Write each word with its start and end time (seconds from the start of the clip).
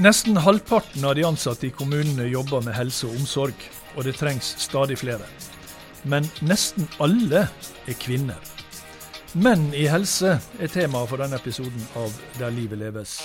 Nesten 0.00 0.36
halvparten 0.36 1.04
av 1.04 1.14
de 1.14 1.24
ansatte 1.28 1.66
i 1.66 1.70
kommunene 1.76 2.24
jobber 2.24 2.62
med 2.64 2.72
helse 2.72 3.04
og 3.04 3.18
omsorg, 3.18 3.64
og 3.98 4.06
det 4.06 4.14
trengs 4.16 4.46
stadig 4.62 4.96
flere. 4.96 5.26
Men 6.08 6.24
nesten 6.40 6.86
alle 7.04 7.42
er 7.84 7.98
kvinner. 8.00 8.38
Menn 9.36 9.66
i 9.76 9.84
helse 9.92 10.38
er 10.40 10.72
tema 10.72 11.02
for 11.04 11.20
denne 11.20 11.36
episoden 11.36 11.84
av 12.00 12.14
Der 12.38 12.48
livet 12.48 12.80
leves. 12.80 13.18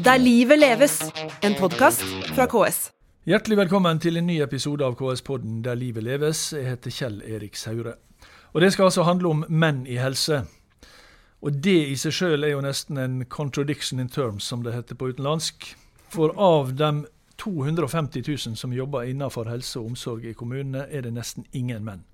Der 0.00 0.16
livet 0.16 0.58
leves, 0.62 0.96
en 1.44 1.58
podkast 1.58 2.06
fra 2.32 2.48
KS. 2.48 2.86
Hjertelig 3.28 3.60
velkommen 3.60 4.00
til 4.00 4.16
en 4.16 4.26
ny 4.26 4.38
episode 4.40 4.88
av 4.88 4.96
KS-podden 4.96 5.60
Der 5.68 5.76
livet 5.76 6.08
leves. 6.08 6.54
Jeg 6.56 6.64
heter 6.64 6.96
Kjell 6.96 7.20
Erik 7.28 7.60
Saure. 7.60 7.98
Og 8.54 8.60
Det 8.64 8.72
skal 8.72 8.88
altså 8.88 9.04
handle 9.04 9.28
om 9.28 9.44
menn 9.48 9.84
i 9.86 10.00
helse. 10.00 10.46
Og 11.40 11.56
det 11.64 11.78
i 11.88 11.96
seg 11.96 12.12
sjøl 12.12 12.44
er 12.44 12.52
jo 12.52 12.64
nesten 12.64 13.00
en 13.00 13.22
contradiction 13.24 14.00
in 14.00 14.10
terms, 14.12 14.44
som 14.44 14.64
det 14.64 14.74
heter 14.74 14.98
på 14.98 15.08
utenlandsk. 15.12 15.70
For 16.12 16.34
av 16.36 16.74
de 16.76 17.06
250 17.40 18.24
000 18.28 18.56
som 18.60 18.72
jobber 18.76 19.08
innenfor 19.08 19.48
helse 19.48 19.80
og 19.80 19.94
omsorg 19.94 20.26
i 20.28 20.36
kommunene, 20.36 20.84
er 20.90 21.06
det 21.06 21.14
nesten 21.16 21.46
ingen 21.56 21.86
menn. 21.86 22.04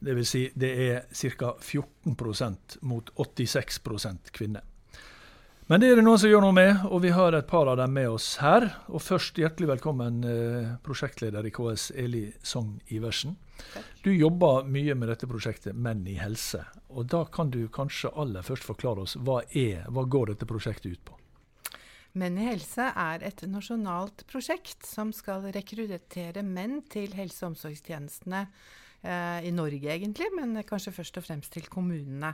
Det 0.00 0.16
vil 0.16 0.24
si 0.24 0.46
det 0.56 0.70
er 0.86 1.02
ca. 1.12 1.52
14% 1.60 2.78
mot 2.88 3.10
86% 3.16 4.32
kvinner. 4.32 4.64
Men 5.68 5.82
det 5.82 5.90
er 5.90 6.00
det 6.00 6.02
noen 6.02 6.18
som 6.18 6.32
gjør 6.32 6.42
noe 6.42 6.56
med, 6.56 6.86
og 6.88 7.04
vi 7.04 7.12
har 7.14 7.36
et 7.36 7.46
par 7.46 7.68
av 7.70 7.76
dem 7.78 7.92
med 7.94 8.08
oss 8.10 8.32
her. 8.40 8.64
Og 8.88 9.04
først 9.04 9.36
hjertelig 9.38 9.68
velkommen 9.74 10.24
eh, 10.26 10.72
prosjektleder 10.82 11.46
i 11.46 11.52
KS, 11.54 11.92
Eli 11.94 12.24
Sogn 12.42 12.80
Iversen. 12.90 13.36
Du 14.04 14.10
jobber 14.14 14.64
mye 14.64 14.94
med 14.96 15.10
dette 15.12 15.28
prosjektet 15.28 15.76
Menn 15.76 16.06
i 16.08 16.16
helse. 16.20 16.64
og 16.88 17.08
Da 17.12 17.24
kan 17.24 17.50
du 17.50 17.66
kanskje 17.68 18.12
aller 18.16 18.46
først 18.46 18.64
forklare 18.64 19.04
oss 19.04 19.16
hva, 19.20 19.42
er, 19.52 19.86
hva 19.92 20.06
går 20.08 20.32
dette 20.32 20.48
prosjektet 20.48 20.92
ut 20.94 21.02
på? 21.04 21.16
Menn 22.18 22.38
i 22.40 22.48
helse 22.48 22.88
er 22.98 23.22
et 23.22 23.44
nasjonalt 23.46 24.24
prosjekt 24.30 24.88
som 24.88 25.12
skal 25.14 25.46
rekruttere 25.54 26.42
menn 26.42 26.80
til 26.90 27.12
helse- 27.14 27.44
og 27.44 27.52
omsorgstjenestene 27.52 28.40
eh, 29.04 29.46
i 29.46 29.52
Norge, 29.54 29.86
egentlig, 29.94 30.26
men 30.34 30.58
kanskje 30.66 30.96
først 30.96 31.20
og 31.20 31.28
fremst 31.28 31.54
til 31.54 31.70
kommunene. 31.70 32.32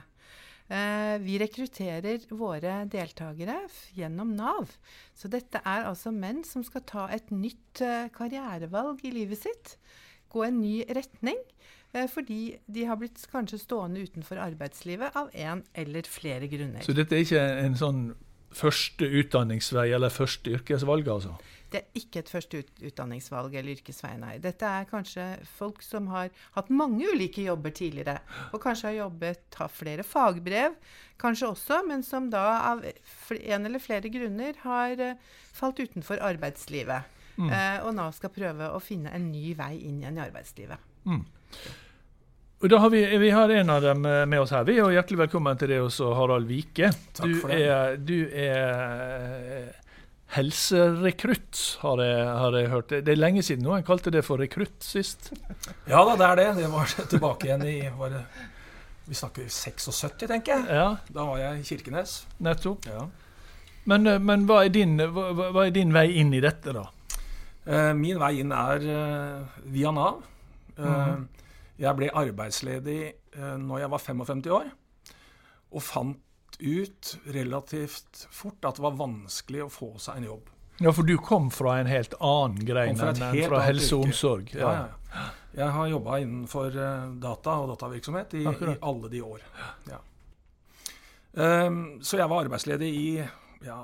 Eh, 0.67 1.15
vi 1.23 1.37
rekrutterer 1.39 2.25
våre 2.35 2.81
deltakere 2.91 3.59
gjennom 3.95 4.33
Nav. 4.35 4.73
Så 5.15 5.29
dette 5.31 5.61
er 5.61 5.85
altså 5.87 6.11
menn 6.11 6.41
som 6.47 6.65
skal 6.65 6.83
ta 6.89 7.05
et 7.13 7.29
nytt 7.31 7.83
eh, 7.85 8.09
karrierevalg 8.17 9.05
i 9.05 9.13
livet 9.13 9.45
sitt 9.45 9.77
gå 10.33 10.43
en 10.47 10.61
ny 10.61 10.81
retning. 10.95 11.39
Eh, 11.93 12.07
fordi 12.11 12.57
de 12.65 12.85
har 12.85 12.99
blitt 12.99 13.21
kanskje 13.31 13.61
stående 13.61 14.03
utenfor 14.03 14.39
arbeidslivet 14.43 15.15
av 15.15 15.31
én 15.33 15.63
eller 15.73 16.07
flere 16.09 16.49
grunner. 16.51 16.83
Så 16.83 16.95
dette 16.95 17.15
er 17.15 17.23
ikke 17.25 17.43
en 17.63 17.77
sånn 17.79 18.01
første 18.57 19.07
utdanningsvei 19.21 19.89
eller 19.95 20.13
første 20.13 20.51
yrkesvalg, 20.57 21.07
altså? 21.11 21.35
Det 21.67 21.81
er 21.81 21.99
ikke 21.99 22.21
et 22.21 22.29
første 22.31 22.61
utdanningsvalg 22.87 23.57
eller 23.59 23.75
yrkesvei, 23.75 24.13
nei. 24.21 24.37
Dette 24.43 24.67
er 24.67 24.87
kanskje 24.87 25.25
folk 25.57 25.81
som 25.83 26.07
har 26.13 26.29
hatt 26.55 26.69
mange 26.71 27.09
ulike 27.11 27.43
jobber 27.43 27.75
tidligere. 27.75 28.21
Og 28.55 28.61
kanskje 28.63 28.87
har 28.93 28.97
jobbet, 29.01 29.43
har 29.59 29.73
flere 29.73 30.05
fagbrev, 30.07 30.77
kanskje 31.19 31.51
også, 31.51 31.81
men 31.89 32.05
som 32.07 32.31
da 32.31 32.45
av 32.71 32.85
en 32.87 33.67
eller 33.67 33.83
flere 33.83 34.11
grunner 34.13 34.55
har 34.63 35.03
uh, 35.03 35.19
falt 35.59 35.83
utenfor 35.83 36.23
arbeidslivet. 36.23 37.16
Mm. 37.37 37.49
Uh, 37.51 37.87
og 37.87 37.91
Nav 37.97 38.15
skal 38.17 38.33
prøve 38.33 38.71
å 38.73 38.79
finne 38.81 39.13
en 39.13 39.27
ny 39.31 39.51
vei 39.57 39.75
inn 39.85 40.01
igjen 40.01 40.17
i 40.17 40.23
arbeidslivet. 40.23 40.87
Mm. 41.05 41.25
Og 42.57 42.71
da 42.73 42.79
har 42.81 42.89
vi, 42.89 43.03
vi, 43.21 43.29
har 43.29 43.51
en 43.53 43.69
av 43.69 43.83
dem 43.85 44.05
eh, 44.09 44.23
med 44.25 44.41
oss 44.41 44.51
her. 44.55 44.63
Vi 44.65 44.79
er 44.81 44.95
Hjertelig 44.95 45.27
velkommen 45.27 45.59
til 45.61 45.69
deg 45.69 45.83
også, 45.85 46.09
Harald 46.17 46.47
Vike. 46.49 46.89
Takk 47.13 47.35
for 47.37 47.53
det. 47.53 47.59
Er, 47.69 47.99
du 48.01 48.15
er 48.33 48.63
eh, 49.59 49.67
helserekrutt, 50.33 51.61
har 51.83 52.01
jeg, 52.01 52.23
har 52.41 52.57
jeg, 52.57 52.71
hørt. 52.73 52.95
Det 53.05 53.13
er 53.13 53.21
lenge 53.21 53.45
siden 53.45 53.67
nå. 53.67 53.75
En 53.77 53.85
kalte 53.85 54.09
det 54.13 54.25
for 54.25 54.41
rekrutt 54.41 54.81
sist. 54.81 55.29
Ja 55.85 56.01
da, 56.01 56.17
det 56.17 56.31
er 56.31 56.41
det. 56.41 56.47
Det 56.63 56.71
var 56.73 56.97
tilbake 57.13 57.51
igjen 57.51 57.67
i 57.69 57.77
var 57.99 58.15
det, 58.15 58.25
Vi 59.05 59.21
snakker 59.21 59.45
76, 59.53 60.25
tenker 60.25 60.57
jeg. 60.57 60.81
Ja. 60.81 60.89
Da 61.13 61.29
var 61.29 61.43
jeg 61.43 61.61
i 61.61 61.69
Kirkenes. 61.69 62.19
Nettopp. 62.41 62.89
Ja. 62.89 63.05
Men, 63.87 64.09
men 64.25 64.49
hva, 64.49 64.63
er 64.65 64.73
din, 64.73 64.97
hva, 64.97 65.29
hva, 65.37 65.67
er 65.67 65.77
din, 65.77 65.93
vei 65.95 66.09
inn 66.19 66.33
i 66.33 66.41
dette, 66.43 66.73
da? 66.73 66.89
Eh, 67.67 67.93
min 67.97 68.19
vei 68.21 68.37
inn 68.41 68.53
er 68.55 68.83
eh, 68.93 69.61
via 69.73 69.91
Nav. 69.95 70.23
Mm. 70.77 71.25
Jeg 71.77 71.97
ble 71.97 72.07
arbeidsledig 72.13 72.99
når 73.61 73.79
jeg 73.81 73.89
var 73.89 74.01
55 74.01 74.43
år, 74.53 74.67
og 75.73 75.83
fant 75.85 76.57
ut 76.61 77.09
relativt 77.33 78.23
fort 78.33 78.65
at 78.65 78.77
det 78.77 78.83
var 78.85 78.95
vanskelig 78.97 79.63
å 79.65 79.71
få 79.73 79.89
seg 80.01 80.19
en 80.21 80.27
jobb. 80.29 80.51
Ja, 80.81 80.93
For 80.93 81.05
du 81.05 81.15
kom 81.21 81.49
fra 81.53 81.79
en 81.81 81.89
helt 81.89 82.13
annen 82.21 82.61
grein 82.65 82.93
enn 82.93 83.17
fra 83.49 83.63
helse 83.65 83.97
og 83.97 84.05
omsorg? 84.09 84.53
Ja. 84.53 84.69
Ja, 84.69 84.85
ja. 85.13 85.25
Jeg 85.57 85.73
har 85.73 85.89
jobba 85.89 86.19
innenfor 86.21 86.77
data 87.21 87.57
og 87.63 87.71
datavirksomhet 87.73 88.37
i, 88.37 88.45
i 88.45 88.77
alle 88.77 89.09
de 89.13 89.23
år. 89.25 89.45
Ja. 89.89 90.01
Um, 91.37 91.99
så 92.01 92.17
jeg 92.17 92.29
var 92.29 92.45
arbeidsledig 92.45 92.89
i 92.89 93.09
ja, 93.65 93.83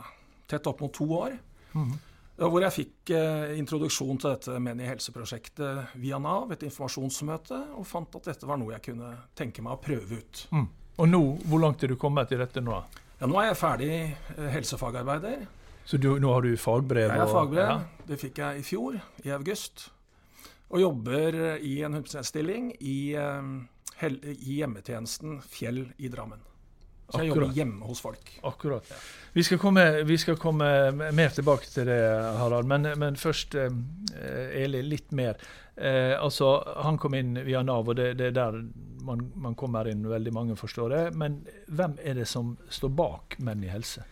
tett 0.49 0.66
opp 0.69 0.81
mot 0.81 0.93
to 0.93 1.05
år. 1.17 1.35
Mm. 1.73 1.93
Hvor 2.33 2.63
jeg 2.66 2.73
fikk 2.73 3.11
eh, 3.13 3.51
introduksjon 3.59 4.17
til 4.17 4.31
dette 4.33 4.57
Menn 4.63 4.79
i 4.81 4.88
helse-prosjektet 4.89 5.94
via 6.01 6.17
Nav, 6.21 6.49
et 6.55 6.63
informasjonsmøte, 6.66 7.59
og 7.77 7.85
fant 7.85 8.16
at 8.17 8.29
dette 8.31 8.47
var 8.49 8.57
noe 8.57 8.73
jeg 8.73 8.85
kunne 8.89 9.11
tenke 9.38 9.61
meg 9.61 9.75
å 9.75 9.81
prøve 9.83 10.17
ut. 10.17 10.45
Mm. 10.49 10.66
Og 11.03 11.09
nå, 11.09 11.22
Hvor 11.49 11.61
langt 11.61 11.83
er 11.85 11.93
du 11.93 11.97
kommet 11.99 12.33
i 12.33 12.39
dette 12.41 12.61
nå? 12.61 12.79
Ja, 13.19 13.29
Nå 13.29 13.38
er 13.39 13.51
jeg 13.51 13.59
ferdig 13.61 13.91
eh, 13.93 14.47
helsefagarbeider. 14.55 15.45
Så 15.85 15.99
du, 16.01 16.09
nå 16.19 16.31
har 16.33 16.45
du 16.45 16.55
fagbrev? 16.57 17.11
Jeg 17.11 17.22
har 17.22 17.29
fagbrev. 17.29 17.69
Ja. 17.69 18.05
Det 18.07 18.17
fikk 18.22 18.41
jeg 18.41 18.63
i 18.63 18.66
fjor, 18.66 18.97
i 19.23 19.33
august. 19.35 19.89
Og 20.73 20.81
jobber 20.81 21.38
i 21.61 21.75
en 21.85 21.99
100 21.99 22.73
i, 22.81 22.97
eh, 23.13 24.09
i 24.33 24.57
hjemmetjenesten 24.57 25.38
Fjell 25.45 25.85
i 26.01 26.09
Drammen. 26.09 26.41
Så 27.09 27.22
jeg 27.22 27.30
jobber 27.30 27.52
hjemme 27.53 27.86
hos 27.86 28.02
folk. 28.02 28.31
Akkurat. 28.47 28.88
Vi, 29.34 29.44
skal 29.44 29.59
komme, 29.62 29.84
vi, 30.08 30.18
skal 30.18 30.38
komme, 30.40 30.69
mer 31.14 31.36
tilbake 31.36 31.68
til 31.69 31.90
det, 31.90 32.00
Harald. 32.40 32.69
Men, 32.69 32.88
men 33.00 33.19
først, 33.19 33.56
eh, 33.59 34.64
Eli, 34.64 34.81
litt 34.88 35.12
mer. 35.12 35.38
Eh, 35.75 36.14
altså, 36.18 36.56
Han 36.86 36.97
kom 36.97 37.18
inn 37.18 37.36
via 37.46 37.64
Nav, 37.66 37.90
og 37.90 37.97
det, 38.00 38.14
det 38.22 38.31
er 38.31 38.38
der 38.38 38.59
man, 39.03 39.25
man, 39.36 39.56
kommer 39.59 39.90
inn, 39.91 40.06
veldig 40.08 40.34
mange 40.34 40.56
forstår 40.59 40.96
det. 40.96 41.03
Men 41.19 41.41
hvem 41.68 41.97
er 42.03 42.22
det 42.22 42.30
som 42.30 42.56
står 42.69 42.94
bak 42.96 43.38
Menn 43.44 43.64
i 43.66 43.72
helse? 43.74 44.06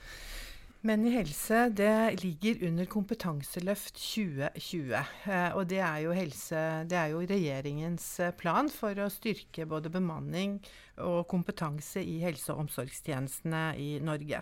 Menn 0.82 1.04
i 1.06 1.12
helse 1.14 1.68
det 1.78 2.24
ligger 2.24 2.64
under 2.66 2.88
Kompetanseløft 2.90 4.00
2020. 4.02 4.96
Eh, 5.30 5.52
og 5.54 5.68
det 5.70 5.78
er, 5.78 6.00
jo 6.08 6.16
helse, 6.18 6.62
det 6.90 6.98
er 6.98 7.12
jo 7.12 7.20
regjeringens 7.22 8.08
eh, 8.18 8.34
plan 8.34 8.66
for 8.74 8.98
å 8.98 9.12
styrke 9.14 9.68
både 9.70 9.92
bemanning 9.94 10.58
og 11.06 11.28
kompetanse 11.30 12.02
i 12.02 12.18
helse- 12.24 12.50
og 12.56 12.64
omsorgstjenestene 12.64 13.62
i 13.78 13.92
Norge. 14.02 14.42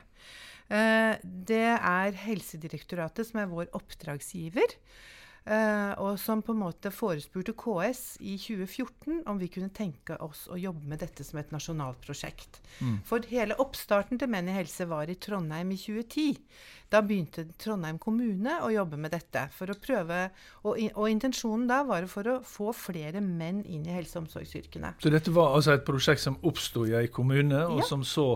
Eh, 0.72 1.20
det 1.24 1.66
er 1.76 2.24
Helsedirektoratet 2.24 3.28
som 3.28 3.44
er 3.44 3.52
vår 3.52 3.74
oppdragsgiver. 3.76 4.80
Uh, 5.48 5.96
og 6.04 6.18
som 6.22 6.44
på 6.46 6.54
en 6.54 6.62
måte 6.62 6.92
forespurte 6.94 7.56
KS 7.58 8.20
i 8.22 8.36
2014 8.38 9.24
om 9.30 9.40
vi 9.40 9.48
kunne 9.50 9.72
tenke 9.74 10.18
oss 10.22 10.44
å 10.52 10.58
jobbe 10.60 10.86
med 10.92 11.02
dette 11.02 11.24
som 11.26 11.40
et 11.42 11.54
nasjonalt 11.56 12.02
prosjekt. 12.04 12.60
Mm. 12.84 13.00
For 13.08 13.24
hele 13.32 13.58
oppstarten 13.64 14.20
til 14.20 14.30
Menn 14.30 14.52
i 14.52 14.58
helse 14.58 14.86
var 14.90 15.10
i 15.10 15.18
Trondheim 15.18 15.72
i 15.74 15.80
2010. 15.80 16.42
Da 16.90 17.02
begynte 17.06 17.48
Trondheim 17.62 17.98
kommune 18.02 18.60
å 18.66 18.72
jobbe 18.74 18.98
med 18.98 19.14
dette. 19.16 19.48
for 19.56 19.72
å 19.72 19.78
prøve, 19.80 20.30
Og, 20.64 20.78
og 20.96 21.10
intensjonen 21.10 21.68
da 21.68 21.84
var 21.84 22.06
for 22.08 22.28
å 22.28 22.40
få 22.44 22.74
flere 22.74 23.22
menn 23.22 23.64
inn 23.66 23.86
i 23.86 23.94
helse- 23.94 24.18
og 24.18 24.26
omsorgsyrkene. 24.28 24.96
Så 25.00 25.10
dette 25.10 25.32
var 25.32 25.56
altså 25.56 25.74
et 25.74 25.86
prosjekt 25.86 26.22
som 26.22 26.38
oppsto 26.44 26.86
i 26.86 26.96
ei 26.98 27.08
kommune, 27.08 27.66
og 27.66 27.80
ja. 27.80 27.86
som 27.86 28.04
så 28.04 28.36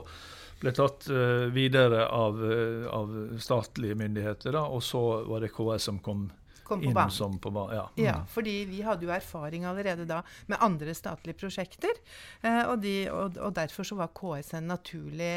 ble 0.62 0.72
tatt 0.72 1.10
uh, 1.12 1.50
videre 1.52 2.08
av, 2.08 2.40
uh, 2.40 2.88
av, 2.94 3.12
statlige 3.42 3.98
myndigheter, 4.00 4.54
da, 4.56 4.64
og 4.70 4.84
så 4.86 5.02
var 5.28 5.44
det 5.44 5.52
KS 5.52 5.90
som 5.90 6.00
kom 6.00 6.30
kom 6.64 6.82
på 6.84 6.92
banen. 6.92 7.12
Som 7.12 7.38
på 7.42 7.52
ba 7.54 7.68
ja. 7.74 7.86
Mm. 7.96 8.06
ja. 8.06 8.16
fordi 8.30 8.56
vi 8.70 8.82
hadde 8.86 9.08
jo 9.08 9.14
erfaring 9.14 9.66
allerede 9.70 10.08
da 10.10 10.22
med 10.52 10.62
andre 10.64 10.96
statlige 10.98 11.40
prosjekter. 11.44 12.00
Eh, 12.42 12.64
og, 12.66 12.80
de, 12.84 12.96
og, 13.12 13.38
og, 13.38 13.54
derfor 13.56 13.88
så 13.88 13.98
var 14.00 14.14
KS 14.16 14.54
en 14.60 14.72
naturlig 14.72 15.36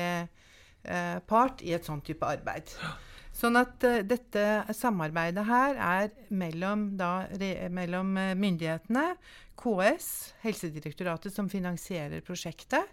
eh, 0.83 1.19
part 1.27 1.65
i 1.67 1.75
et 1.77 1.87
sånn 1.87 2.05
type 2.07 2.27
arbeid. 2.27 2.73
Sånn 3.37 3.59
at 3.61 3.85
uh, 3.85 3.99
dette 4.01 4.43
samarbeidet 4.73 5.43
her 5.45 5.77
er 5.77 6.07
mellom, 6.33 6.87
da, 6.97 7.27
re, 7.37 7.67
mellom 7.69 8.15
myndighetene, 8.17 9.11
KS, 9.61 10.07
Helsedirektoratet 10.41 11.35
som 11.35 11.51
finansierer 11.53 12.25
prosjektet. 12.25 12.89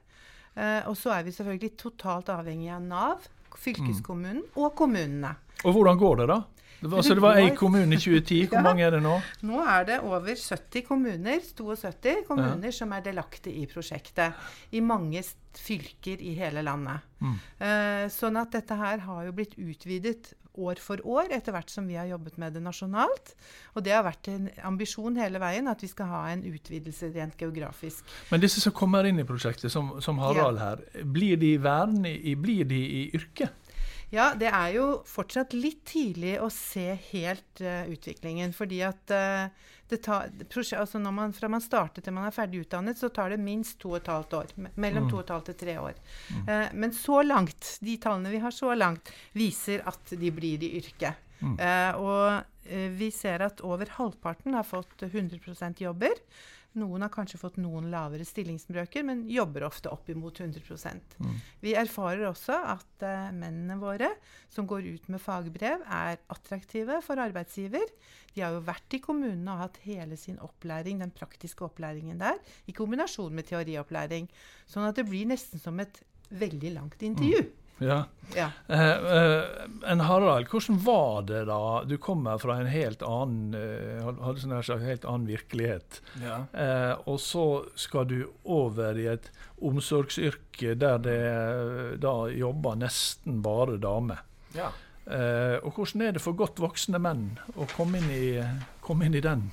Uh, 0.58 0.84
og 0.90 0.98
så 1.00 1.16
er 1.16 1.24
vi 1.24 1.32
selvfølgelig 1.34 1.78
totalt 1.80 2.28
avhengig 2.34 2.74
av 2.76 2.84
Nav, 2.84 3.30
fylkeskommunen 3.56 4.44
mm. 4.44 4.60
og 4.60 4.76
kommunene. 4.78 5.32
Og 5.64 5.78
hvordan 5.78 6.02
går 6.02 6.20
det, 6.22 6.28
da? 6.34 6.42
Det 6.84 6.90
var, 6.92 7.02
så 7.02 7.16
det 7.16 7.24
var 7.24 7.38
én 7.40 7.56
kommune 7.56 7.96
i 7.96 8.00
2010. 8.00 8.42
Hvor 8.52 8.60
ja. 8.60 8.64
mange 8.66 8.84
er 8.84 8.92
det 8.92 9.00
nå? 9.06 9.14
Nå 9.48 9.64
er 9.64 9.86
det 9.88 10.00
over 10.04 10.36
70 10.36 10.84
kommuner 10.84 11.40
72 11.48 12.26
kommuner 12.28 12.68
ja. 12.68 12.76
som 12.76 12.92
er 12.92 13.06
delaktige 13.06 13.64
i 13.64 13.70
prosjektet. 13.72 14.36
I 14.76 14.84
mange 14.84 15.24
fylker 15.56 16.20
i 16.20 16.34
hele 16.36 16.64
landet. 16.66 17.06
Mm. 17.24 17.38
Uh, 17.62 18.06
sånn 18.12 18.40
at 18.42 18.52
dette 18.58 18.76
her 18.76 19.06
har 19.06 19.28
jo 19.30 19.36
blitt 19.38 19.56
utvidet 19.56 20.34
år 20.54 20.82
for 20.82 21.02
år 21.08 21.32
etter 21.34 21.56
hvert 21.56 21.72
som 21.72 21.88
vi 21.90 21.96
har 21.98 22.10
jobbet 22.12 22.36
med 22.42 22.54
det 22.58 22.62
nasjonalt. 22.66 23.34
Og 23.74 23.86
det 23.86 23.96
har 23.96 24.04
vært 24.06 24.30
en 24.34 24.50
ambisjon 24.68 25.18
hele 25.18 25.42
veien 25.42 25.70
at 25.72 25.82
vi 25.82 25.90
skal 25.90 26.12
ha 26.12 26.22
en 26.34 26.44
utvidelse 26.46 27.10
rent 27.16 27.40
geografisk. 27.40 28.06
Men 28.30 28.44
disse 28.44 28.62
som 28.62 28.76
kommer 28.76 29.08
inn 29.10 29.22
i 29.24 29.28
prosjektet, 29.28 29.72
som, 29.74 29.96
som 30.04 30.20
Harald 30.22 30.60
Ja. 30.60 30.74
her, 30.74 31.04
blir 31.04 31.40
de 31.42 31.56
værende 31.64 32.12
i, 32.12 32.36
blir 32.36 32.68
de 32.70 32.84
i 33.00 33.04
yrket? 33.16 33.56
Ja, 34.14 34.32
det 34.38 34.50
er 34.54 34.76
jo 34.76 34.88
fortsatt 35.10 35.56
litt 35.58 35.82
tidlig 35.90 36.36
å 36.44 36.50
se 36.54 36.94
helt 37.12 37.64
uh, 37.66 37.84
utviklingen. 37.90 38.54
Fordi 38.54 38.84
at 38.86 39.14
uh, 39.14 39.48
det 39.90 40.00
tar, 40.06 40.30
altså 40.78 41.02
når 41.02 41.16
man, 41.18 41.34
fra 41.34 41.50
man 41.52 41.62
starter 41.66 42.06
til 42.06 42.14
man 42.14 42.30
er 42.30 42.36
ferdig 42.36 42.62
utdannet, 42.68 42.98
så 43.02 43.10
tar 43.14 43.34
det 43.34 43.42
minst 43.42 43.80
to 43.82 43.96
og 43.96 44.00
et 44.04 44.12
halvt 44.14 44.38
år. 44.40 44.54
me- 44.62 44.72
Mellom 44.86 45.10
to 45.10 45.18
og 45.18 45.26
et 45.26 45.34
halvt 45.34 45.50
til 45.52 45.60
tre 45.66 45.78
år. 45.82 45.98
Uh, 46.46 46.70
men 46.78 46.94
så 46.94 47.24
langt, 47.26 47.74
de 47.82 47.98
tallene 47.98 48.32
vi 48.34 48.42
har 48.46 48.54
så 48.54 48.72
langt, 48.78 49.10
viser 49.34 49.82
at 49.90 50.14
de 50.14 50.32
blir 50.32 50.62
i 50.70 50.76
yrket. 50.80 51.20
Eh, 51.44 51.92
og 52.00 52.46
vi 52.64 53.10
ser 53.12 53.44
at 53.44 53.62
over 53.66 53.90
halvparten 53.98 54.56
har 54.56 54.64
fått 54.68 55.04
100% 55.06 55.82
jobber. 55.84 56.22
Noen 56.80 57.04
har 57.06 57.12
kanskje 57.14 57.38
fått 57.38 57.60
noen 57.62 57.92
lavere 57.94 58.26
stillingsbrøker, 58.26 59.04
men 59.06 59.28
jobber 59.30 59.68
ofte 59.68 59.92
opp 59.94 60.08
imot 60.10 60.40
100 60.42 60.64
mm. 61.22 61.36
Vi 61.62 61.76
erfarer 61.78 62.26
også 62.32 62.56
at 62.74 63.06
uh, 63.06 63.30
mennene 63.30 63.78
våre 63.82 64.10
som 64.52 64.66
går 64.70 64.88
ut 64.96 65.12
med 65.14 65.22
fagbrev, 65.22 65.86
er 65.86 66.18
attraktive 66.34 66.98
for 67.06 67.22
arbeidsgiver. 67.22 67.86
De 68.34 68.42
har 68.42 68.58
jo 68.58 68.64
vært 68.66 68.98
i 68.98 69.02
kommunene 69.06 69.54
og 69.54 69.68
hatt 69.68 69.82
hele 69.86 70.18
sin 70.18 70.42
opplæring, 70.42 71.04
den 71.04 71.14
praktiske 71.14 71.68
opplæringen 71.68 72.22
der, 72.22 72.42
i 72.66 72.74
kombinasjon 72.74 73.36
med 73.38 73.52
teoriopplæring. 73.52 74.32
Sånn 74.66 74.90
at 74.90 74.98
det 74.98 75.06
blir 75.12 75.30
nesten 75.30 75.62
som 75.62 75.78
et 75.84 76.02
veldig 76.34 76.74
langt 76.74 77.06
intervju. 77.06 77.52
Ja. 77.80 78.04
Ja. 78.36 78.50
Eh, 78.68 78.92
eh, 79.18 79.44
en 79.92 80.00
Harald, 80.00 80.48
hvordan 80.48 80.78
var 80.86 81.22
det 81.28 81.42
da 81.50 81.84
du 81.86 81.98
kommer 82.02 82.38
fra 82.42 82.56
en 82.62 82.70
helt 82.72 83.02
annen, 83.04 83.54
eh, 83.54 84.04
hadde 84.24 84.40
sånn 84.42 84.56
her 84.56 84.62
sagt, 84.66 84.86
helt 84.88 85.06
annen 85.06 85.28
virkelighet, 85.28 86.00
Ja. 86.22 86.46
eh, 86.54 86.94
og 87.06 87.20
så 87.20 87.66
skal 87.76 88.06
du 88.06 88.30
over 88.46 88.98
i 88.98 89.08
et 89.12 89.30
omsorgsyrke 89.62 90.76
der 90.80 90.98
det 91.04 92.00
da 92.02 92.14
jobber 92.32 92.76
nesten 92.80 93.42
bare 93.44 93.78
damer. 93.78 94.24
ja. 94.56 94.72
Eh, 95.06 95.58
og 95.68 95.74
hvordan 95.76 96.02
er 96.02 96.12
det 96.16 96.22
for 96.24 96.32
godt 96.32 96.62
voksne 96.64 96.96
menn 96.98 97.38
å 97.60 97.66
komme 97.76 97.98
inn 98.00 98.10
i, 98.10 98.28
komme 98.80 99.04
inn 99.10 99.16
i 99.16 99.20
den? 99.20 99.50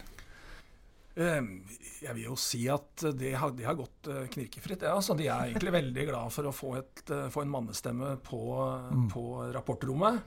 Eh, 1.16 1.40
Jeg 2.02 2.14
vil 2.16 2.24
jo 2.30 2.36
si 2.38 2.62
at 2.70 3.02
det 3.18 3.34
har, 3.36 3.50
det 3.52 3.66
har 3.66 3.74
gått 3.76 4.08
eh, 4.08 4.26
knirkefritt. 4.32 4.82
Ja, 4.86 4.94
altså, 4.96 5.16
de 5.18 5.26
er 5.28 5.50
egentlig 5.50 5.72
veldig 5.74 6.06
glad 6.08 6.32
for 6.32 6.48
å 6.48 6.52
få, 6.54 6.74
et, 6.78 7.02
eh, 7.10 7.28
få 7.34 7.42
en 7.42 7.50
mannestemme 7.52 8.16
på, 8.24 8.40
på 9.12 9.24
rapportrommet. 9.52 10.20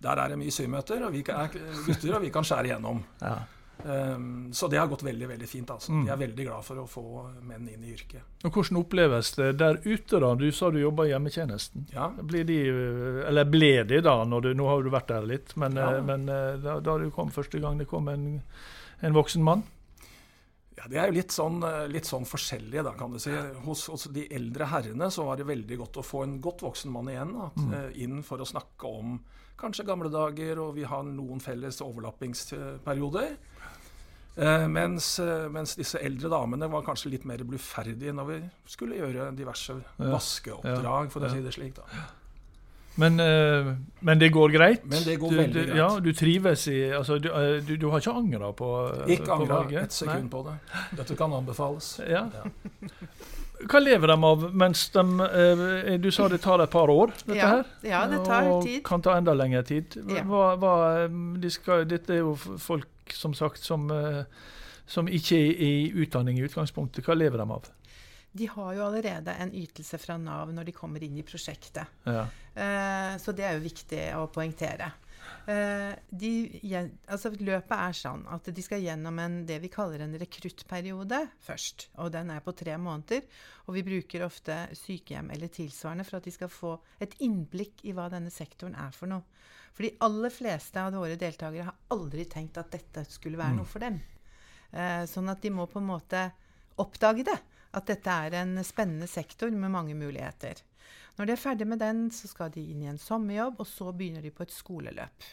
Der 0.00 0.16
er 0.16 0.28
det 0.32 0.38
mye 0.40 0.50
symøter, 0.54 1.02
og 1.04 1.12
vi 1.12 1.22
kan- 1.22 1.42
er 1.44 1.48
gutter, 1.86 2.14
og 2.16 2.22
vi 2.22 2.30
kan 2.30 2.42
skjære 2.46 2.70
igjennom. 2.70 3.02
Ja. 3.20 3.38
Um, 3.80 4.50
så 4.52 4.68
det 4.68 4.76
har 4.76 4.88
gått 4.92 5.00
veldig 5.02 5.26
veldig 5.28 5.46
fint. 5.48 5.70
altså. 5.72 5.92
De 6.04 6.10
er 6.12 6.18
veldig 6.20 6.44
glad 6.44 6.64
for 6.66 6.76
å 6.82 6.86
få 6.88 7.02
menn 7.48 7.64
inn 7.68 7.84
i 7.84 7.94
yrket. 7.94 8.20
Og 8.44 8.52
Hvordan 8.52 8.76
oppleves 8.82 9.30
det 9.38 9.54
der 9.56 9.78
ute? 9.86 10.20
da? 10.20 10.34
Du 10.36 10.50
sa 10.52 10.68
du 10.70 10.76
jobba 10.82 11.06
i 11.08 11.14
hjemmetjenesten. 11.14 11.86
Ja, 11.94 12.10
Blir 12.12 12.44
de, 12.44 12.58
eh, 12.68 13.28
eller 13.28 13.44
ble 13.48 13.84
de 13.88 14.02
da, 14.04 14.18
du, 14.24 14.50
nå 14.54 14.66
har 14.68 14.82
du 14.84 14.90
vært 14.92 15.08
der 15.08 15.24
litt, 15.26 15.56
men, 15.56 15.76
Ja. 15.80 16.00
men 16.02 16.26
da, 16.26 16.78
da 16.80 16.98
du 16.98 17.10
kom 17.10 17.30
første 17.32 17.58
gang 17.60 17.78
det 17.80 17.88
kom 17.88 18.08
en, 18.08 18.42
en 19.00 19.12
voksen 19.16 19.42
mann? 19.42 19.64
Ja 20.80 20.88
Det 20.90 21.00
er 21.00 21.10
jo 21.10 21.16
litt 21.18 21.34
sånn, 21.34 21.60
eh, 21.66 21.86
litt 21.92 22.08
sånn 22.08 22.26
forskjellige, 22.28 22.84
da, 22.86 22.94
kan 22.96 23.12
du 23.12 23.20
si. 23.22 23.34
Hos, 23.66 23.86
hos 23.92 24.08
de 24.14 24.26
eldre 24.32 24.70
herrene 24.72 25.10
så 25.12 25.28
var 25.28 25.40
det 25.40 25.48
veldig 25.50 25.80
godt 25.82 26.00
å 26.00 26.06
få 26.06 26.24
en 26.24 26.38
godt 26.42 26.64
voksen 26.66 26.92
mann 26.94 27.12
igjen 27.12 27.36
da, 27.36 27.50
mm. 27.56 27.76
inn 28.06 28.24
for 28.26 28.40
å 28.40 28.48
snakke 28.48 28.90
om 29.00 29.20
kanskje 29.60 29.84
gamle 29.84 30.08
dager, 30.12 30.60
og 30.62 30.74
vi 30.78 30.86
har 30.88 31.04
noen 31.04 31.42
felles 31.44 31.82
overlappingsperioder. 31.84 33.36
Eh, 34.40 34.68
mens, 34.68 35.18
eh, 35.18 35.48
mens 35.52 35.74
disse 35.76 35.98
eldre 36.00 36.30
damene 36.32 36.68
var 36.70 36.84
kanskje 36.86 37.10
litt 37.12 37.26
mer 37.28 37.42
bluferdige 37.44 38.14
når 38.14 38.28
vi 38.28 38.38
skulle 38.72 39.00
gjøre 39.00 39.30
diverse 39.36 39.74
vaskeoppdrag, 39.98 41.10
for 41.12 41.26
å 41.26 41.32
si 41.32 41.42
det 41.44 41.54
slik. 41.56 41.74
da. 41.76 42.06
Men, 42.94 43.20
eh, 43.20 43.74
men 44.00 44.18
det 44.18 44.28
går 44.34 44.48
greit? 44.50 44.84
Men 44.84 45.02
det 45.04 45.16
går 45.20 45.30
du, 45.30 45.36
veldig 45.36 45.54
du, 45.54 45.66
greit. 45.66 45.76
Ja, 45.78 45.88
Du 46.00 46.12
trives 46.12 46.66
i 46.68 46.78
altså, 46.92 47.18
du, 47.18 47.28
eh, 47.30 47.62
du, 47.64 47.76
du 47.76 47.88
har 47.90 48.02
ikke 48.02 48.12
angra 48.18 48.52
på, 48.52 48.70
eh, 49.06 49.12
Ikke 49.14 49.26
på 49.30 49.36
angra 49.38 49.82
et 49.84 49.92
sekund 49.94 50.30
på 50.32 50.42
det. 50.48 50.56
Dette 50.98 51.16
kan 51.16 51.32
anbefales. 51.32 52.00
Ja. 52.08 52.26
Ja. 52.34 52.90
Hva 53.60 53.80
lever 53.82 54.08
de 54.08 54.16
av 54.24 54.44
mens 54.56 54.86
de 54.94 55.02
Du 56.00 56.10
sa 56.10 56.28
det 56.32 56.38
tar 56.40 56.62
et 56.64 56.70
par 56.72 56.88
år, 56.88 57.10
dette 57.26 57.36
Ja, 57.36 57.48
her? 57.58 57.66
ja, 57.84 58.06
det 58.08 58.22
tar 58.24 58.48
og 58.48 58.62
tid. 58.64 58.82
kan 58.84 59.02
ta 59.04 59.16
enda 59.18 59.34
lengre 59.36 59.62
tid. 59.68 59.98
Hva, 60.24 60.54
hva, 60.56 60.76
de 61.10 61.50
skal, 61.52 61.84
dette 61.84 62.14
er 62.14 62.22
jo 62.22 62.34
folk, 62.40 62.88
som 63.12 63.34
sagt, 63.36 63.60
som, 63.60 63.84
som 64.86 65.08
ikke 65.12 65.36
er 65.36 65.60
i 65.60 65.92
utdanning 65.92 66.38
i 66.40 66.46
utgangspunktet. 66.48 67.04
Hva 67.04 67.14
lever 67.20 67.36
de 67.36 67.50
av? 67.52 67.68
De 68.32 68.46
har 68.46 68.74
jo 68.76 68.84
allerede 68.86 69.34
en 69.42 69.52
ytelse 69.54 69.98
fra 69.98 70.16
Nav 70.20 70.52
når 70.54 70.68
de 70.68 70.74
kommer 70.76 71.02
inn 71.02 71.18
i 71.18 71.26
prosjektet. 71.26 72.02
Ja. 72.06 72.26
Eh, 72.54 73.14
så 73.18 73.34
det 73.34 73.46
er 73.46 73.56
jo 73.56 73.64
viktig 73.66 74.02
å 74.18 74.28
poengtere. 74.30 74.92
Eh, 75.50 75.92
de, 76.10 76.30
altså 77.10 77.32
løpet 77.34 77.74
er 77.74 77.96
sånn 77.96 78.22
at 78.30 78.50
de 78.54 78.62
skal 78.64 78.82
gjennom 78.84 79.18
en, 79.22 79.40
det 79.48 79.58
vi 79.62 79.70
kaller 79.72 80.04
en 80.04 80.14
rekruttperiode 80.20 81.20
først. 81.42 81.88
Og 82.02 82.12
den 82.14 82.30
er 82.34 82.44
på 82.44 82.54
tre 82.56 82.76
måneder. 82.78 83.24
Og 83.66 83.76
vi 83.78 83.86
bruker 83.86 84.26
ofte 84.26 84.62
sykehjem 84.78 85.32
eller 85.34 85.52
tilsvarende 85.52 86.06
for 86.06 86.20
at 86.20 86.28
de 86.28 86.34
skal 86.34 86.52
få 86.52 86.76
et 87.02 87.16
innblikk 87.24 87.84
i 87.86 87.94
hva 87.96 88.08
denne 88.12 88.32
sektoren 88.34 88.78
er 88.78 88.94
for 88.96 89.10
noe. 89.10 89.26
For 89.70 89.86
de 89.86 89.94
aller 90.02 90.32
fleste 90.34 90.82
av 90.82 90.96
våre 90.98 91.18
deltakere 91.18 91.68
har 91.68 91.94
aldri 91.94 92.26
tenkt 92.30 92.58
at 92.58 92.72
dette 92.74 93.04
skulle 93.08 93.38
være 93.40 93.60
noe 93.60 93.68
for 93.70 93.82
dem. 93.82 94.00
Eh, 94.70 95.04
sånn 95.10 95.30
at 95.30 95.42
de 95.42 95.52
må 95.54 95.66
på 95.70 95.80
en 95.80 95.90
måte 95.90 96.26
oppdage 96.80 97.26
det. 97.26 97.38
At 97.76 97.86
dette 97.86 98.10
er 98.10 98.34
en 98.40 98.58
spennende 98.66 99.06
sektor 99.10 99.50
med 99.54 99.70
mange 99.70 99.94
muligheter. 99.94 100.62
Når 101.18 101.28
de 101.28 101.34
er 101.34 101.42
ferdig 101.42 101.66
med 101.68 101.78
den, 101.82 102.08
så 102.14 102.30
skal 102.30 102.50
de 102.54 102.62
inn 102.72 102.82
i 102.82 102.88
en 102.90 102.98
sommerjobb, 102.98 103.60
og 103.60 103.68
så 103.68 103.92
begynner 103.92 104.24
de 104.24 104.32
på 104.34 104.46
et 104.46 104.54
skoleløp. 104.54 105.26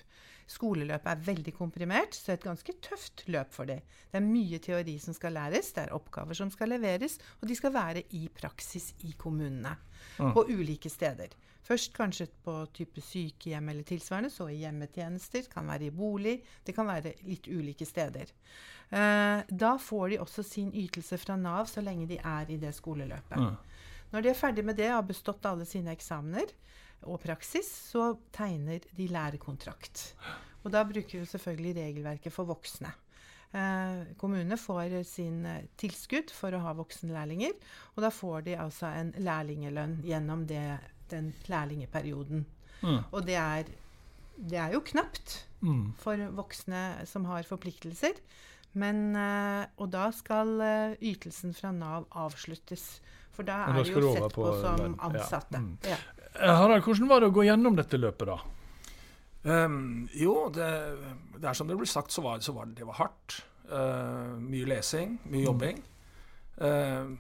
Skoleløpet 0.48 1.10
er 1.12 1.24
veldig 1.26 1.54
komprimert, 1.58 2.16
så 2.16 2.30
det 2.30 2.34
er 2.34 2.40
et 2.40 2.48
ganske 2.48 2.76
tøft 2.84 3.24
løp 3.28 3.52
for 3.56 3.68
dem. 3.68 3.82
Det 4.12 4.20
er 4.20 4.24
mye 4.28 4.60
teori 4.64 4.96
som 5.04 5.16
skal 5.16 5.36
læres, 5.36 5.74
det 5.76 5.84
er 5.84 5.96
oppgaver 5.96 6.38
som 6.40 6.52
skal 6.54 6.72
leveres, 6.72 7.18
og 7.42 7.50
de 7.50 7.58
skal 7.58 7.76
være 7.76 8.06
i 8.16 8.28
praksis 8.32 8.94
i 9.08 9.12
kommunene. 9.20 9.76
På 10.18 10.46
ulike 10.48 10.90
steder. 10.90 11.36
Først 11.68 11.92
kanskje 11.96 12.30
på 12.46 12.54
type 12.76 13.02
sykehjem 13.04 13.74
eller 13.74 13.84
tilsvarende, 13.88 14.32
så 14.32 14.48
i 14.48 14.62
hjemmetjenester, 14.62 15.50
kan 15.52 15.68
være 15.68 15.90
i 15.90 15.96
bolig, 15.96 16.38
det 16.64 16.76
kan 16.78 16.88
være 16.88 17.18
litt 17.28 17.50
ulike 17.52 17.86
steder. 17.88 18.32
Eh, 18.88 19.42
da 19.50 19.74
får 19.82 20.14
de 20.14 20.22
også 20.24 20.46
sin 20.48 20.72
ytelse 20.72 21.20
fra 21.20 21.36
Nav 21.36 21.68
så 21.68 21.84
lenge 21.84 22.08
de 22.08 22.22
er 22.24 22.54
i 22.54 22.60
det 22.62 22.72
skoleløpet. 22.78 23.74
Når 24.14 24.24
de 24.24 24.32
er 24.32 24.40
ferdig 24.40 24.64
med 24.64 24.80
det 24.80 24.88
og 24.94 25.02
har 25.02 25.10
bestått 25.10 25.48
alle 25.50 25.68
sine 25.68 25.92
eksamener 25.92 26.54
og 27.04 27.20
praksis, 27.26 27.68
så 27.92 28.14
tegner 28.34 28.88
de 28.96 29.10
lærekontrakt. 29.12 30.14
Og 30.64 30.72
da 30.72 30.86
bruker 30.88 31.20
vi 31.20 31.28
selvfølgelig 31.28 31.76
regelverket 31.82 32.34
for 32.34 32.48
voksne. 32.48 32.94
Eh, 33.56 34.16
kommunene 34.20 34.58
får 34.60 35.04
sin 35.08 35.46
eh, 35.48 35.68
tilskudd 35.80 36.32
for 36.36 36.56
å 36.56 36.64
ha 36.66 36.74
voksenlærlinger, 36.76 37.54
og 37.96 38.04
da 38.04 38.12
får 38.12 38.48
de 38.48 38.58
altså 38.60 38.90
en 38.92 39.14
lærlingelønn 39.24 40.02
gjennom 40.08 40.44
det, 40.50 40.66
den 41.10 41.34
lærlingeperioden. 41.48 42.46
Mm. 42.82 43.00
Og 43.12 43.26
det 43.26 43.36
er, 43.42 43.70
det 44.38 44.58
er 44.62 44.74
jo 44.78 44.84
knapt 44.86 45.44
Mm. 45.58 45.94
for 45.98 46.20
voksne 46.38 47.08
som 47.10 47.26
har 47.26 47.42
forpliktelser. 47.42 48.20
Men, 48.78 49.16
eh, 49.18 49.66
og 49.82 49.90
da 49.90 50.12
skal 50.14 50.62
eh, 50.62 50.98
ytelsen 51.02 51.56
fra 51.58 51.72
Nav 51.74 52.06
avsluttes. 52.14 53.00
For 53.34 53.42
da 53.48 53.64
da 53.66 53.80
er 53.80 53.84
det 53.88 53.96
jo 53.96 54.12
sett 54.14 54.36
på, 54.36 54.46
på 54.46 54.54
som 54.62 54.96
ansatte. 55.02 55.58
Ja. 55.58 55.64
Mm. 55.64 55.78
Ja. 55.84 55.98
Eh, 56.36 56.54
Harald, 56.60 56.84
hvordan 56.86 57.10
var 57.10 57.22
det 57.22 57.32
å 57.32 57.34
gå 57.34 57.48
gjennom 57.48 57.78
dette 57.78 57.98
løpet, 57.98 58.30
da? 58.30 58.38
Um, 59.48 60.08
jo, 60.14 60.50
det, 60.54 60.70
det 61.40 61.48
er 61.50 61.58
som 61.58 61.70
det 61.70 61.78
blir 61.80 61.90
sagt, 61.90 62.12
så 62.12 62.22
var, 62.26 62.42
så 62.44 62.54
var 62.54 62.68
det, 62.68 62.78
det 62.82 62.88
var 62.90 63.00
hardt. 63.00 63.40
Uh, 63.68 64.38
mye 64.40 64.68
lesing, 64.68 65.18
mye 65.32 65.46
jobbing. 65.46 65.82
Uh, 66.62 67.16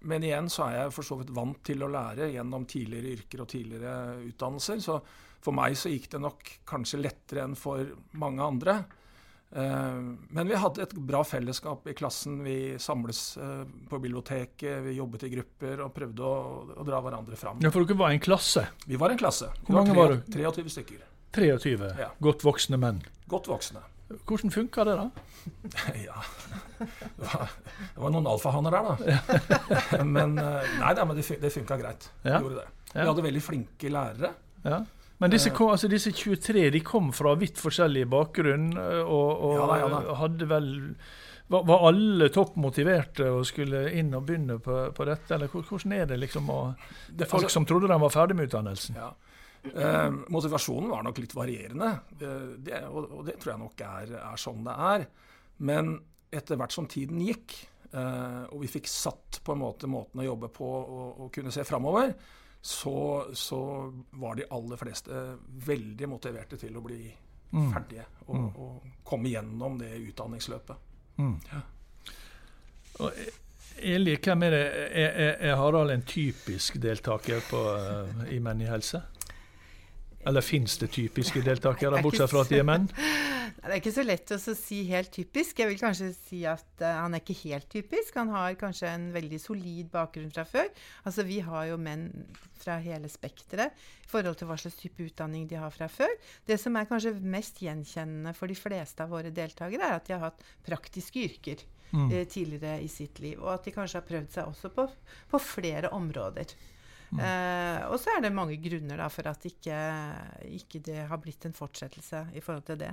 men 0.00 0.22
igjen 0.22 0.50
så 0.52 0.68
er 0.68 0.76
jeg 0.82 0.94
for 0.94 1.06
så 1.06 1.18
vidt 1.18 1.32
vant 1.34 1.58
til 1.66 1.82
å 1.82 1.90
lære 1.90 2.30
gjennom 2.30 2.66
tidligere 2.70 3.16
yrker 3.16 3.42
og 3.42 3.48
tidligere 3.50 3.96
utdannelser. 4.28 4.78
Så 4.84 5.00
for 5.42 5.56
meg 5.56 5.74
så 5.78 5.90
gikk 5.90 6.10
det 6.12 6.22
nok 6.22 6.52
kanskje 6.68 7.02
lettere 7.02 7.44
enn 7.46 7.58
for 7.58 7.90
mange 8.18 8.44
andre. 8.44 8.78
Uh, 9.48 10.14
men 10.28 10.50
vi 10.50 10.58
hadde 10.60 10.84
et 10.84 10.94
bra 11.08 11.22
fellesskap 11.24 11.86
i 11.88 11.96
klassen. 11.98 12.42
Vi 12.44 12.76
samles 12.82 13.22
uh, 13.40 13.64
på 13.88 13.98
biblioteket, 13.98 14.82
vi 14.84 14.98
jobbet 14.98 15.24
i 15.24 15.32
grupper 15.32 15.84
og 15.86 15.94
prøvde 15.96 16.24
å, 16.26 16.40
å 16.76 16.86
dra 16.86 17.02
hverandre 17.04 17.38
fram. 17.40 17.62
Ja, 17.64 17.72
for 17.74 17.82
dere 17.88 17.98
var 17.98 18.14
en 18.14 18.22
klasse. 18.22 18.68
Vi 18.86 19.00
var 19.00 19.14
en 19.14 19.20
klasse. 19.20 19.50
Hvor 19.64 19.80
mange 19.80 19.96
var 19.96 20.14
du? 20.14 20.20
23 20.36 20.74
stykker. 20.78 21.06
23 21.34 21.94
Ja. 21.98 22.12
godt 22.22 22.44
voksne 22.44 22.78
menn. 22.80 23.02
Godt 23.28 23.48
voksne. 23.50 23.82
Hvordan 24.08 24.50
funka 24.50 24.84
det, 24.88 24.96
da? 24.96 25.10
Ja 26.08 26.22
Det 26.78 27.26
var, 27.26 27.48
det 27.94 28.02
var 28.02 28.12
noen 28.14 28.28
alfahanner 28.30 28.72
der, 28.72 28.88
da. 28.88 30.04
Men, 30.16 30.36
eh, 30.38 30.68
nei, 30.78 30.92
da, 30.94 31.04
men 31.04 31.18
det, 31.18 31.24
det 31.42 31.50
funka 31.52 31.76
greit. 31.80 32.06
Ja. 32.22 32.38
gjorde 32.38 32.60
det. 32.60 32.66
Ja. 32.92 33.00
Vi 33.02 33.06
hadde 33.10 33.24
veldig 33.26 33.42
flinke 33.42 33.90
lærere. 33.92 34.30
Ja. 34.62 34.82
Men 35.18 35.32
disse, 35.34 35.50
kom, 35.50 35.72
altså 35.74 35.90
disse, 35.90 36.12
23 36.14 36.68
de 36.76 36.80
kom 36.86 37.10
fra 37.12 37.32
vidt 37.40 37.58
forskjellig 37.58 38.04
bakgrunn, 38.10 38.68
og, 38.78 39.30
og 39.48 39.56
ja, 39.56 39.64
da, 39.66 39.78
ja, 39.80 39.88
da. 39.96 40.18
hadde 40.20 40.48
vel 40.52 40.68
var, 41.48 41.64
var, 41.64 41.88
alle 41.88 42.28
topp 42.28 42.58
motiverte 42.60 43.26
og 43.32 43.46
skulle 43.48 43.86
inn 43.96 44.12
og 44.14 44.26
begynne 44.28 44.58
på, 44.62 44.76
på 44.94 45.06
dette? 45.08 45.32
Eller 45.34 45.50
hvordan 45.50 45.94
er 45.96 46.10
det 46.10 46.20
liksom 46.20 46.50
å, 46.52 46.58
Det 47.08 47.24
er 47.24 47.30
folk 47.30 47.48
altså, 47.48 47.58
som 47.58 47.66
trodde 47.68 47.88
de 47.90 47.98
var 48.04 48.12
ferdig 48.12 48.36
med 48.38 48.50
utdannelsen? 48.50 49.00
Ja. 49.00 49.10
Eh, 49.62 50.10
motivasjonen 50.28 50.90
var 50.90 51.02
nok 51.02 51.18
litt 51.18 51.34
varierende, 51.34 51.90
eh, 52.20 52.50
det, 52.62 52.82
og, 52.86 53.08
og, 53.10 53.24
det 53.26 53.38
tror 53.40 53.54
jeg 53.54 53.62
nok 53.62 53.82
er, 53.84 54.14
er, 54.20 54.40
sånn 54.40 54.64
det 54.66 54.76
er. 54.90 55.06
Men 55.68 55.96
etter 56.30 56.60
hvert 56.60 56.74
som 56.74 56.88
tiden 56.90 57.20
gikk, 57.24 57.56
eh, 57.90 58.44
og 58.48 58.62
vi 58.62 58.70
fikk 58.70 58.90
satt 58.90 59.40
på 59.44 59.54
en 59.54 59.62
måte 59.64 59.90
måten 59.90 60.22
å 60.22 60.28
jobbe 60.28 60.50
på 60.54 60.68
og, 60.68 61.24
og 61.24 61.32
kunne 61.34 61.52
se 61.54 61.66
framover, 61.68 62.14
så, 62.60 62.98
så, 63.38 63.60
var 64.18 64.38
de 64.38 64.48
aller 64.50 64.80
fleste 64.80 65.24
veldig 65.66 66.08
motiverte 66.10 66.58
til 66.58 66.74
å 66.76 66.82
bli 66.82 67.04
mm. 67.52 67.68
ferdige 67.72 68.06
og, 68.26 68.34
mm. 68.34 68.48
og 68.64 69.04
komme 69.06 69.30
gjennom 69.30 69.78
det 69.80 69.92
utdanningsløpet. 70.10 70.88
Mm. 71.18 71.36
Ja. 71.52 71.60
Og 72.98 73.20
jeg 73.78 74.02
liker 74.02 74.34
med 74.34 74.52
det? 74.52 74.64
Er, 74.90 75.12
er, 75.12 75.36
er, 75.38 75.54
Harald 75.58 75.94
en 75.94 76.02
typisk 76.02 76.80
deltaker 76.82 77.44
på, 77.46 77.60
uh, 77.78 78.26
i 78.34 78.40
Menn 78.42 78.62
i 78.64 78.66
helse? 78.66 79.04
Eller 80.26 80.42
fins 80.42 80.78
det 80.80 80.90
typiske 80.94 81.42
deltakere, 81.48 82.02
bortsett 82.02 82.30
fra 82.32 82.42
at 82.42 82.52
de 82.52 82.62
er 82.62 82.66
menn? 82.66 82.88
Det 83.58 83.74
er 83.74 83.80
ikke 83.80 83.92
så 83.92 84.04
lett 84.04 84.30
å 84.32 84.38
si 84.38 84.76
helt 84.88 85.10
typisk. 85.12 85.58
Jeg 85.58 85.68
vil 85.68 85.80
kanskje 85.80 86.12
si 86.14 86.38
at 86.48 86.82
uh, 86.82 87.00
han 87.02 87.16
er 87.16 87.20
ikke 87.20 87.36
helt 87.40 87.66
typisk. 87.72 88.14
Han 88.16 88.30
har 88.32 88.54
kanskje 88.60 88.90
en 88.92 89.08
veldig 89.12 89.40
solid 89.42 89.88
bakgrunn 89.92 90.30
fra 90.32 90.44
før. 90.48 90.68
Altså 91.08 91.24
Vi 91.26 91.40
har 91.44 91.66
jo 91.72 91.78
menn 91.80 92.06
fra 92.58 92.78
hele 92.82 93.10
spekteret 93.10 93.74
i 94.04 94.08
forhold 94.08 94.38
til 94.38 94.48
hva 94.48 94.56
slags 94.60 94.78
type 94.78 95.02
utdanning 95.04 95.48
de 95.50 95.58
har 95.58 95.74
fra 95.74 95.88
før. 95.90 96.14
Det 96.48 96.56
som 96.60 96.78
er 96.78 96.88
kanskje 96.88 97.16
mest 97.18 97.60
gjenkjennende 97.64 98.32
for 98.36 98.48
de 98.50 98.56
fleste 98.58 99.04
av 99.04 99.12
våre 99.12 99.34
deltakere, 99.34 99.90
er 99.90 99.98
at 99.98 100.08
de 100.08 100.16
har 100.16 100.28
hatt 100.28 100.46
praktiske 100.68 101.26
yrker. 101.26 101.66
Mm. 101.90 102.10
Eh, 102.12 102.26
tidligere 102.28 102.82
i 102.84 102.88
sitt 102.88 103.18
liv. 103.24 103.38
Og 103.40 103.52
at 103.54 103.64
de 103.64 103.72
kanskje 103.72 104.00
har 104.00 104.08
prøvd 104.08 104.34
seg 104.34 104.50
også 104.50 104.70
på, 104.74 104.84
på 105.32 105.40
flere 105.40 105.92
områder. 105.96 106.52
Mm. 107.10 107.22
Eh, 107.24 107.80
og 107.88 107.96
så 108.02 108.12
er 108.14 108.24
det 108.24 108.34
mange 108.36 108.58
grunner 108.60 109.00
da, 109.00 109.08
for 109.12 109.30
at 109.30 109.46
ikke, 109.48 109.78
ikke 110.58 110.82
det 110.84 111.06
har 111.08 111.22
blitt 111.22 111.48
en 111.48 111.56
fortsettelse 111.56 112.26
i 112.36 112.44
forhold 112.44 112.68
til 112.68 112.80
det. 112.84 112.92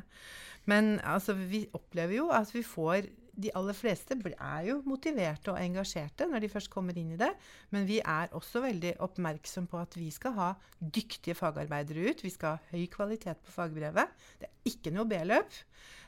Men 0.71 0.97
altså, 1.03 1.35
vi 1.37 1.65
opplever 1.75 2.19
jo 2.19 2.31
at 2.33 2.53
vi 2.55 2.63
får 2.65 3.09
de 3.35 3.51
aller 3.57 3.75
fleste 3.75 4.15
er 4.15 4.61
jo 4.69 4.77
motiverte 4.87 5.51
og 5.51 5.59
engasjerte 5.59 6.27
når 6.29 6.45
de 6.45 6.49
først 6.51 6.71
kommer 6.71 6.95
inn 6.97 7.11
i 7.15 7.19
det. 7.19 7.31
Men 7.75 7.87
vi 7.87 7.99
er 7.99 8.31
også 8.31 8.61
veldig 8.63 8.95
oppmerksom 9.03 9.67
på 9.67 9.81
at 9.81 9.97
vi 9.99 10.07
skal 10.13 10.35
ha 10.37 10.49
dyktige 10.79 11.35
fagarbeidere 11.35 12.11
ut. 12.11 12.23
Vi 12.23 12.31
skal 12.31 12.55
ha 12.55 12.71
høy 12.71 12.87
kvalitet 12.91 13.43
på 13.43 13.51
fagbrevet. 13.51 14.15
Det 14.39 14.47
er 14.47 14.71
ikke 14.71 14.95
noe 14.95 15.07
B-løp. 15.09 15.59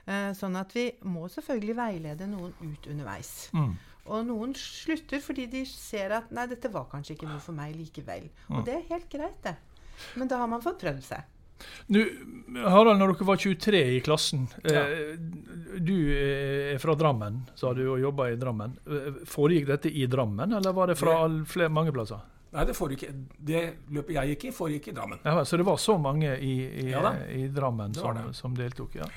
Eh, 0.07 0.31
sånn 0.39 0.55
at 0.55 0.71
vi 0.75 0.87
må 1.03 1.27
selvfølgelig 1.31 1.75
veilede 1.77 2.29
noen 2.31 2.55
ut 2.63 2.87
underveis. 2.87 3.49
Mm. 3.51 3.75
Og 4.07 4.27
noen 4.27 4.53
slutter 4.57 5.21
fordi 5.23 5.47
de 5.51 5.63
ser 5.69 6.13
at 6.15 6.29
nei, 6.35 6.47
dette 6.49 6.71
var 6.73 6.87
kanskje 6.91 7.17
ikke 7.17 7.29
noe 7.29 7.41
for 7.43 7.57
meg 7.57 7.75
likevel. 7.75 8.29
Og 8.51 8.63
det 8.67 8.77
er 8.79 8.85
helt 8.93 9.09
greit, 9.11 9.41
det. 9.43 9.57
Men 10.15 10.29
da 10.31 10.39
har 10.43 10.49
man 10.51 10.63
fått 10.63 10.79
prøvd 10.83 11.03
seg. 11.03 11.33
Nu, 11.89 12.03
Harald, 12.69 12.99
når 12.99 13.15
dere 13.15 13.25
var 13.25 13.39
23 13.41 13.79
i 13.95 14.01
klassen 14.05 14.43
ja. 14.61 14.83
eh, 14.83 15.15
Du 15.81 15.95
er 16.13 16.77
fra 16.81 16.93
Drammen, 16.99 17.39
sa 17.57 17.71
du, 17.73 17.81
og 17.95 18.01
jobba 18.01 18.29
i 18.29 18.37
Drammen. 18.37 18.75
Eh, 18.85 19.21
foregikk 19.25 19.65
dette 19.71 19.89
i 19.89 20.05
Drammen, 20.11 20.53
eller 20.53 20.75
var 20.77 20.91
det 20.91 20.99
fra 20.99 21.23
det, 21.25 21.47
flere, 21.49 21.73
mange 21.73 21.93
plasser? 21.95 22.21
Nei, 22.51 22.63
det, 22.65 22.73
foregikk, 22.77 23.09
det 23.49 23.61
løpet 23.91 24.13
jeg 24.15 24.33
gikk 24.33 24.45
i, 24.47 24.51
foregikk 24.55 24.87
i 24.87 24.93
Drammen. 24.95 25.19
Ja, 25.23 25.45
Så 25.45 25.57
det 25.59 25.65
var 25.67 25.77
så 25.77 25.97
mange 25.99 26.37
i, 26.37 26.53
i, 26.63 26.85
ja, 26.91 27.11
i 27.29 27.47
Drammen 27.51 27.93
som, 27.93 28.21
som, 28.33 28.55
deltok? 28.55 28.95
ja. 28.95 29.07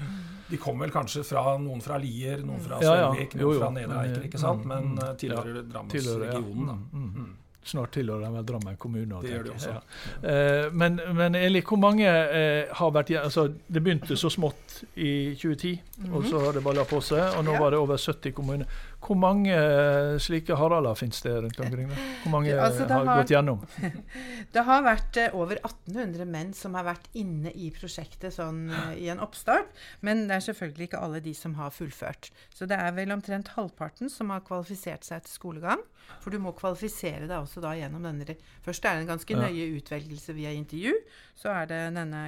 De 0.48 0.58
kom 0.58 0.82
vel 0.82 0.90
kanskje 0.90 1.22
fra 1.24 1.54
noen 1.62 1.82
fra 1.84 1.98
Lier, 2.02 2.42
noen 2.42 2.62
fra 2.64 2.80
Sørvik, 2.82 3.38
noen 3.38 3.60
fra 3.62 3.70
Nedre 3.74 4.00
Eiker, 4.02 4.26
ikke 4.26 4.40
sant? 4.42 4.66
men 4.66 4.96
uh, 4.98 5.12
tilhører 5.20 5.62
Drammensregionen. 5.62 6.66
Ja. 6.66 6.74
Mm, 6.74 7.06
mm, 7.06 7.14
mm. 7.14 7.36
Snart 7.70 7.92
tilhører 7.92 8.32
de 8.32 8.42
Drammen 8.48 8.76
kommune. 8.80 9.18
Det 9.20 9.34
gjør 9.34 9.42
de 9.44 9.50
også. 9.52 9.72
Ja. 9.76 9.80
Uh, 10.24 10.74
men, 10.74 10.96
men 11.14 11.36
Eli, 11.36 11.60
hvor 11.62 11.78
mange 11.78 12.08
uh, 12.08 12.70
har 12.76 12.94
vært 12.96 13.12
altså, 13.20 13.50
Det 13.68 13.82
begynte 13.84 14.16
så 14.16 14.30
smått 14.32 14.80
i 14.94 15.36
2010, 15.36 15.74
mm 15.98 16.06
-hmm. 16.06 16.16
og 16.16 16.24
så 16.24 16.40
har 16.44 16.52
det 16.52 16.64
balla 16.64 16.84
på 16.84 17.00
seg. 17.00 17.36
Og 17.38 17.44
nå 17.44 17.58
var 17.58 17.70
det 17.70 17.78
over 17.78 17.96
70 17.96 18.32
kommuner. 18.32 18.66
Hvor 19.00 19.16
mange 19.16 19.54
eh, 19.56 20.18
slike 20.20 20.56
Haralder 20.60 20.96
finnes 20.98 21.22
det 21.24 21.32
rundt 21.42 21.60
omkring? 21.64 21.88
Da? 21.88 22.06
Hvor 22.22 22.32
mange 22.34 22.52
altså, 22.52 22.84
har, 22.84 23.06
har, 23.08 23.22
gått 23.22 23.32
gjennom? 23.32 23.62
det 24.54 24.64
har 24.66 24.84
vært 24.84 25.20
eh, 25.22 25.36
over 25.36 25.56
1800 25.62 26.28
menn 26.28 26.52
som 26.56 26.76
har 26.76 26.84
vært 26.90 27.08
inne 27.18 27.52
i 27.56 27.70
prosjektet 27.74 28.36
sånn, 28.36 28.66
eh, 28.68 28.92
i 29.06 29.08
en 29.12 29.22
oppstart. 29.24 29.72
Men 30.06 30.26
det 30.28 30.36
er 30.36 30.46
selvfølgelig 30.50 30.90
ikke 30.90 31.04
alle 31.06 31.22
de 31.24 31.32
som 31.36 31.56
har 31.56 31.72
fullført. 31.74 32.28
Så 32.54 32.68
det 32.70 32.76
er 32.76 32.92
vel 32.96 33.14
omtrent 33.16 33.54
halvparten 33.56 34.12
som 34.12 34.34
har 34.34 34.44
kvalifisert 34.46 35.08
seg 35.08 35.24
til 35.24 35.38
skolegang. 35.38 35.86
For 36.20 36.34
du 36.34 36.40
må 36.42 36.52
kvalifisere 36.56 37.28
deg 37.28 37.36
også 37.38 37.62
da 37.64 37.72
gjennom 37.78 38.04
denne 38.04 38.36
Først 38.64 38.84
er 38.84 38.96
det 38.96 39.04
en 39.04 39.12
ganske 39.14 39.36
nøye 39.38 39.70
utvelgelse 39.78 40.34
via 40.36 40.52
intervju. 40.52 40.92
Så 41.38 41.52
er 41.54 41.70
det 41.70 41.80
denne 41.96 42.22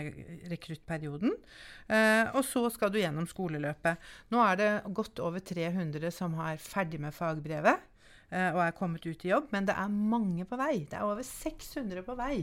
rekruttperioden. 0.51 1.35
Eh, 1.93 2.31
og 2.33 2.45
så 2.47 2.65
skal 2.73 2.93
du 2.93 3.01
gjennom 3.01 3.27
skoleløpet. 3.29 4.01
Nå 4.33 4.41
er 4.47 4.61
det 4.61 4.71
godt 4.97 5.21
over 5.25 5.43
300 5.45 6.13
som 6.15 6.39
er 6.41 6.61
ferdig 6.63 7.01
med 7.03 7.15
fagbrevet 7.17 7.81
eh, 8.31 8.51
og 8.51 8.63
er 8.65 8.77
kommet 8.77 9.07
ut 9.07 9.25
i 9.27 9.33
jobb, 9.33 9.51
men 9.55 9.69
det 9.69 9.77
er 9.79 9.89
mange 9.89 10.47
på 10.49 10.59
vei. 10.61 10.85
Det 10.91 10.99
er 10.99 11.09
over 11.09 11.25
600 11.27 12.05
på 12.07 12.17
vei 12.19 12.37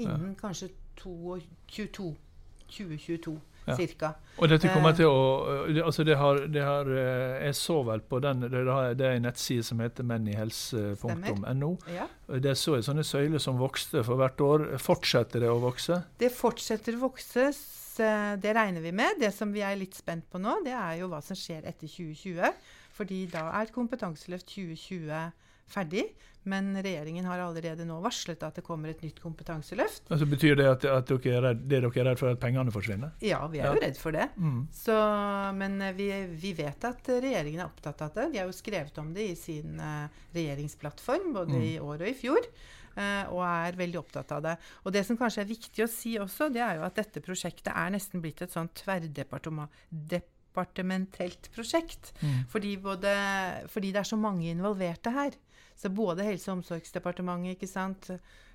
innen 0.00 0.34
ja. 0.34 0.40
kanskje 0.40 0.72
2022. 1.00 2.10
2022 2.70 3.38
ja. 3.66 3.76
cirka. 3.76 4.12
Og 4.38 4.48
dette 4.50 4.70
kommer 4.72 4.92
eh. 4.92 5.00
til 5.00 5.10
å 5.10 5.86
altså 5.86 6.04
det 6.06 6.16
har, 6.20 6.42
det 6.52 6.62
har, 6.64 6.90
eh, 6.94 7.46
Jeg 7.46 7.56
så 7.58 7.80
vel 7.86 8.02
på 8.06 8.20
den 8.22 8.44
Det, 8.46 8.62
det 8.98 9.06
er 9.06 9.18
en 9.18 9.26
nettside 9.26 9.64
som 9.66 9.82
heter 9.82 10.06
mennihelse.no. 10.06 11.72
Ja. 11.92 12.06
Det 12.46 12.56
så 12.58 12.78
jeg 12.78 12.86
sånne 12.88 13.04
søyler 13.06 13.42
som 13.42 13.60
vokste 13.60 14.04
for 14.06 14.20
hvert 14.20 14.40
år. 14.44 14.66
Fortsetter 14.80 15.44
det 15.44 15.52
å 15.52 15.60
vokse? 15.62 16.02
Det 16.20 16.32
fortsetter 16.34 16.98
å 16.98 17.06
vokse. 17.08 17.50
Det 18.40 18.52
regner 18.56 18.80
vi 18.80 18.94
med. 18.96 19.18
Det 19.20 19.32
som 19.34 19.50
vi 19.52 19.64
er 19.66 19.76
litt 19.76 19.98
spent 19.98 20.24
på 20.30 20.40
nå, 20.40 20.60
det 20.64 20.72
er 20.72 21.00
jo 21.02 21.10
hva 21.10 21.20
som 21.24 21.36
skjer 21.36 21.66
etter 21.68 21.90
2020. 21.90 22.54
Fordi 23.00 23.24
da 23.32 23.48
er 23.56 23.72
Kompetanseløft 23.72 24.50
2020 24.52 25.30
ferdig. 25.70 26.04
Men 26.48 26.72
regjeringen 26.80 27.26
har 27.28 27.42
allerede 27.44 27.84
nå 27.84 27.98
varslet 28.00 28.40
at 28.46 28.56
det 28.56 28.64
kommer 28.64 28.88
et 28.94 29.02
nytt 29.04 29.18
kompetanseløft. 29.20 30.06
Altså 30.08 30.28
Betyr 30.28 30.56
det 30.56 30.68
at, 30.70 30.86
at 30.88 31.10
dere 31.10 31.34
er 31.36 31.44
redd, 31.50 31.60
det 31.68 31.82
dere 31.84 31.90
er 32.00 32.08
redd 32.08 32.20
for 32.22 32.32
at 32.32 32.40
pengene 32.40 32.72
forsvinner? 32.72 33.12
Ja, 33.20 33.42
vi 33.52 33.60
er 33.60 33.68
ja. 33.68 33.74
jo 33.74 33.82
redd 33.84 34.00
for 34.00 34.16
det. 34.16 34.30
Mm. 34.40 34.62
Så, 34.72 34.96
men 35.58 35.76
eh, 35.84 35.94
vi, 35.98 36.08
vi, 36.40 36.54
vet 36.56 36.88
at 36.88 37.12
regjeringen 37.12 37.60
er 37.60 37.68
opptatt 37.68 38.06
av 38.06 38.16
det. 38.16 38.30
De 38.32 38.40
har 38.40 38.48
jo 38.48 38.56
skrevet 38.56 39.02
om 39.02 39.12
det 39.16 39.28
i 39.34 39.36
sin 39.36 39.76
uh, 39.84 40.08
regjeringsplattform 40.32 41.34
både 41.36 41.58
mm. 41.58 41.68
i 41.68 41.74
år 41.84 42.06
og 42.06 42.08
i 42.08 42.16
fjor. 42.16 42.50
Uh, 42.96 43.24
og 43.36 43.44
er 43.44 43.76
veldig 43.84 44.00
opptatt 44.00 44.32
av 44.34 44.42
det. 44.48 44.56
Og 44.88 44.96
det 44.96 45.04
som 45.06 45.20
kanskje 45.20 45.44
er 45.44 45.52
viktig 45.52 45.84
å 45.84 45.92
si 45.92 46.16
også, 46.24 46.48
det 46.56 46.64
er 46.64 46.80
jo 46.80 46.88
at 46.88 46.96
dette 47.04 47.20
prosjektet 47.24 47.74
er 47.74 47.92
nesten 47.92 48.24
blitt 48.24 48.40
et 48.40 48.56
sånn 48.56 48.72
tverrdepartementelt 50.50 51.50
prosjekt. 51.54 52.12
Mm. 52.20 52.44
Fordi, 52.48 52.76
både, 52.76 53.14
fordi 53.68 53.92
det 53.92 53.98
er 53.98 54.08
så 54.08 54.16
mange 54.16 54.50
involverte 54.50 55.10
her. 55.10 55.30
Så 55.76 55.88
både 55.88 56.24
Helse- 56.24 56.50
og 56.50 56.58
omsorgsdepartementet, 56.58 57.56
ikke 57.56 57.66
sant, 57.66 58.10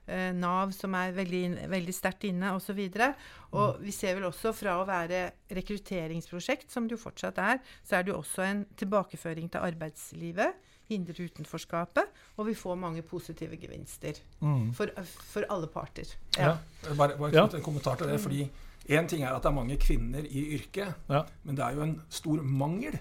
eh, 0.07 0.31
Nav, 0.33 0.71
som 0.71 0.93
er 0.93 1.11
veldig, 1.11 1.69
veldig 1.69 1.93
sterkt 1.93 2.23
inne, 2.23 2.53
osv. 2.53 2.77
Og, 2.77 2.93
så 2.93 3.13
og 3.51 3.79
mm. 3.79 3.85
vi 3.85 3.91
ser 3.91 4.15
vel 4.15 4.25
også 4.25 4.53
fra 4.53 4.77
å 4.79 4.85
være 4.85 5.31
rekrutteringsprosjekt, 5.49 6.71
som 6.71 6.87
det 6.87 6.97
jo 6.97 7.01
fortsatt 7.01 7.37
er, 7.37 7.59
så 7.83 7.95
er 7.97 8.03
det 8.03 8.13
jo 8.13 8.19
også 8.19 8.45
en 8.45 8.65
tilbakeføring 8.77 9.49
til 9.49 9.59
arbeidslivet. 9.59 10.61
Hindre 10.85 11.17
utenforskapet. 11.17 12.11
Og 12.37 12.45
vi 12.45 12.53
får 12.53 12.75
mange 12.77 13.01
positive 13.01 13.57
gevinster 13.57 14.19
mm. 14.39 14.67
for, 14.77 14.91
for, 15.31 15.41
alle 15.49 15.65
parter. 15.65 16.05
Ja. 16.37 16.59
ja 16.85 16.93
bare, 16.93 17.17
bare 17.17 17.33
ja. 17.33 17.47
en 17.49 17.65
kommentar 17.65 17.97
til 17.97 18.11
det. 18.11 18.19
fordi 18.21 18.43
Én 18.85 19.07
ting 19.09 19.23
er 19.25 19.33
at 19.33 19.41
det 19.41 19.49
er 19.49 19.57
mange 19.57 19.77
kvinner 19.81 20.25
i 20.25 20.43
yrket, 20.59 21.07
ja. 21.09 21.23
men 21.43 21.57
det 21.57 21.65
er 21.65 21.77
jo 21.77 21.85
en 21.87 21.95
stor 22.13 22.41
mangel 22.45 22.99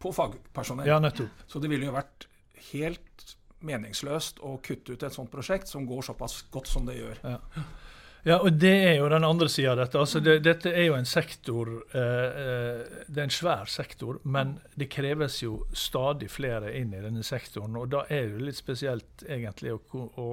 på 0.00 0.12
fagpersonell. 0.16 0.88
Ja. 0.88 1.00
Så 1.46 1.60
det 1.60 1.68
ville 1.72 1.88
jo 1.88 1.96
vært 1.96 2.28
helt 2.70 3.34
meningsløst 3.66 4.40
å 4.44 4.56
kutte 4.64 4.94
ut 4.94 5.04
et 5.04 5.14
sånt 5.14 5.32
prosjekt 5.32 5.68
som 5.70 5.86
går 5.88 6.08
såpass 6.10 6.44
godt 6.52 6.70
som 6.70 6.86
det 6.88 6.98
gjør. 6.98 7.20
Ja. 7.24 7.64
ja 8.28 8.38
og 8.38 8.58
det 8.60 8.74
er 8.90 8.94
jo 8.98 9.10
den 9.12 9.26
andre 9.28 9.48
sida 9.52 9.74
av 9.74 9.80
dette. 9.80 10.00
Altså 10.00 10.20
det, 10.24 10.38
dette 10.44 10.72
er 10.72 10.88
jo 10.88 10.96
en 10.98 11.08
sektor 11.08 11.72
eh, 11.88 12.40
eh, 12.44 12.98
Det 13.08 13.22
er 13.22 13.28
en 13.28 13.36
svær 13.38 13.70
sektor, 13.72 14.20
men 14.24 14.56
det 14.74 14.90
kreves 14.92 15.40
jo 15.42 15.62
stadig 15.72 16.30
flere 16.32 16.74
inn 16.78 16.92
i 16.96 17.04
denne 17.04 17.24
sektoren. 17.26 17.76
Og 17.80 17.92
da 17.92 18.04
er 18.08 18.28
det 18.32 18.50
litt 18.50 18.60
spesielt 18.60 19.24
egentlig 19.28 19.76
å, 19.76 19.80
å 20.20 20.28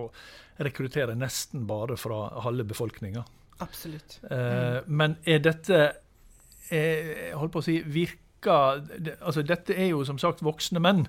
rekruttere 0.64 1.16
nesten 1.18 1.68
bare 1.68 2.00
fra 2.00 2.28
halve 2.44 2.68
befolkninga. 2.72 3.24
Absolutt. 3.62 4.20
Mm. 4.30 4.88
men 4.88 5.18
er 5.30 5.44
dette 5.44 5.78
eh, 6.70 7.12
jeg 7.30 7.36
holdt 7.38 7.54
på 7.54 7.62
å 7.62 7.66
si, 7.66 7.82
virker 7.86 8.24
altså 9.24 9.40
Dette 9.48 9.72
er 9.72 9.94
jo 9.94 10.02
som 10.04 10.18
sagt 10.20 10.42
voksne 10.44 10.82
menn 10.84 11.06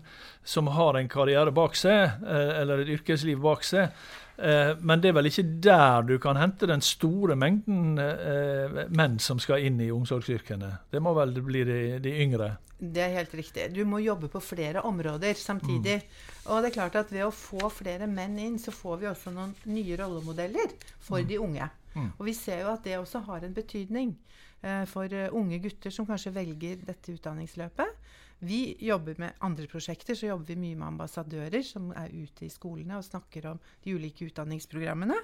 som 0.47 0.69
har 0.71 0.95
en 0.95 1.09
karriere 1.11 1.51
bak 1.51 1.75
seg, 1.75 2.21
eh, 2.23 2.53
eller 2.61 2.85
et 2.85 2.93
yrkesliv 2.95 3.41
bak 3.43 3.67
seg. 3.67 3.91
Men 4.35 4.99
det 5.03 5.11
er 5.11 5.15
vel 5.15 5.29
ikke 5.29 5.45
der 5.63 6.07
du 6.07 6.17
kan 6.23 6.39
hente 6.39 6.67
den 6.67 6.83
store 6.83 7.37
mengden 7.39 7.99
eh, 8.03 8.81
menn 8.91 9.19
som 9.23 9.39
skal 9.43 9.67
inn 9.67 9.79
i 9.83 9.93
omsorgsyrkene. 9.95 10.71
Det 10.91 11.03
må 11.03 11.13
vel 11.19 11.35
bli 11.43 11.63
de, 11.67 11.81
de 12.03 12.15
yngre? 12.23 12.53
Det 12.79 13.03
er 13.03 13.15
helt 13.15 13.35
riktig. 13.35 13.69
Du 13.75 13.85
må 13.87 14.01
jobbe 14.03 14.29
på 14.29 14.43
flere 14.43 14.83
områder 14.83 15.39
samtidig. 15.39 16.01
Mm. 16.03 16.51
Og 16.51 16.61
det 16.61 16.71
er 16.71 16.75
klart 16.75 16.99
at 16.99 17.13
ved 17.15 17.27
å 17.27 17.33
få 17.35 17.71
flere 17.73 18.09
menn 18.11 18.37
inn, 18.43 18.59
så 18.59 18.75
får 18.75 19.01
vi 19.01 19.09
også 19.11 19.33
noen 19.35 19.55
nye 19.71 19.99
rollemodeller 20.01 20.75
for 20.99 21.23
mm. 21.23 21.29
de 21.31 21.39
unge. 21.41 21.71
Mm. 21.95 22.11
Og 22.19 22.27
vi 22.27 22.35
ser 22.37 22.65
jo 22.65 22.73
at 22.75 22.85
det 22.87 22.99
også 22.99 23.23
har 23.29 23.47
en 23.47 23.55
betydning. 23.57 24.17
Eh, 24.65 24.85
for 24.89 25.13
eh, 25.13 25.33
unge 25.37 25.59
gutter 25.61 25.93
som 25.93 26.07
kanskje 26.09 26.33
velger 26.33 26.81
dette 26.87 27.13
utdanningsløpet. 27.13 27.99
Vi 28.45 28.77
jobber 28.83 29.19
med 29.21 29.37
andre 29.45 29.67
prosjekter, 29.69 30.17
så 30.17 30.31
jobber 30.31 30.53
vi 30.53 30.57
mye 30.61 30.79
med 30.79 30.87
ambassadører 30.89 31.65
som 31.65 31.91
er 31.97 32.13
ute 32.13 32.47
i 32.47 32.53
skolene 32.53 32.97
og 32.99 33.05
snakker 33.05 33.51
om 33.53 33.61
de 33.85 33.95
ulike 33.95 34.29
utdanningsprogrammene. 34.31 35.19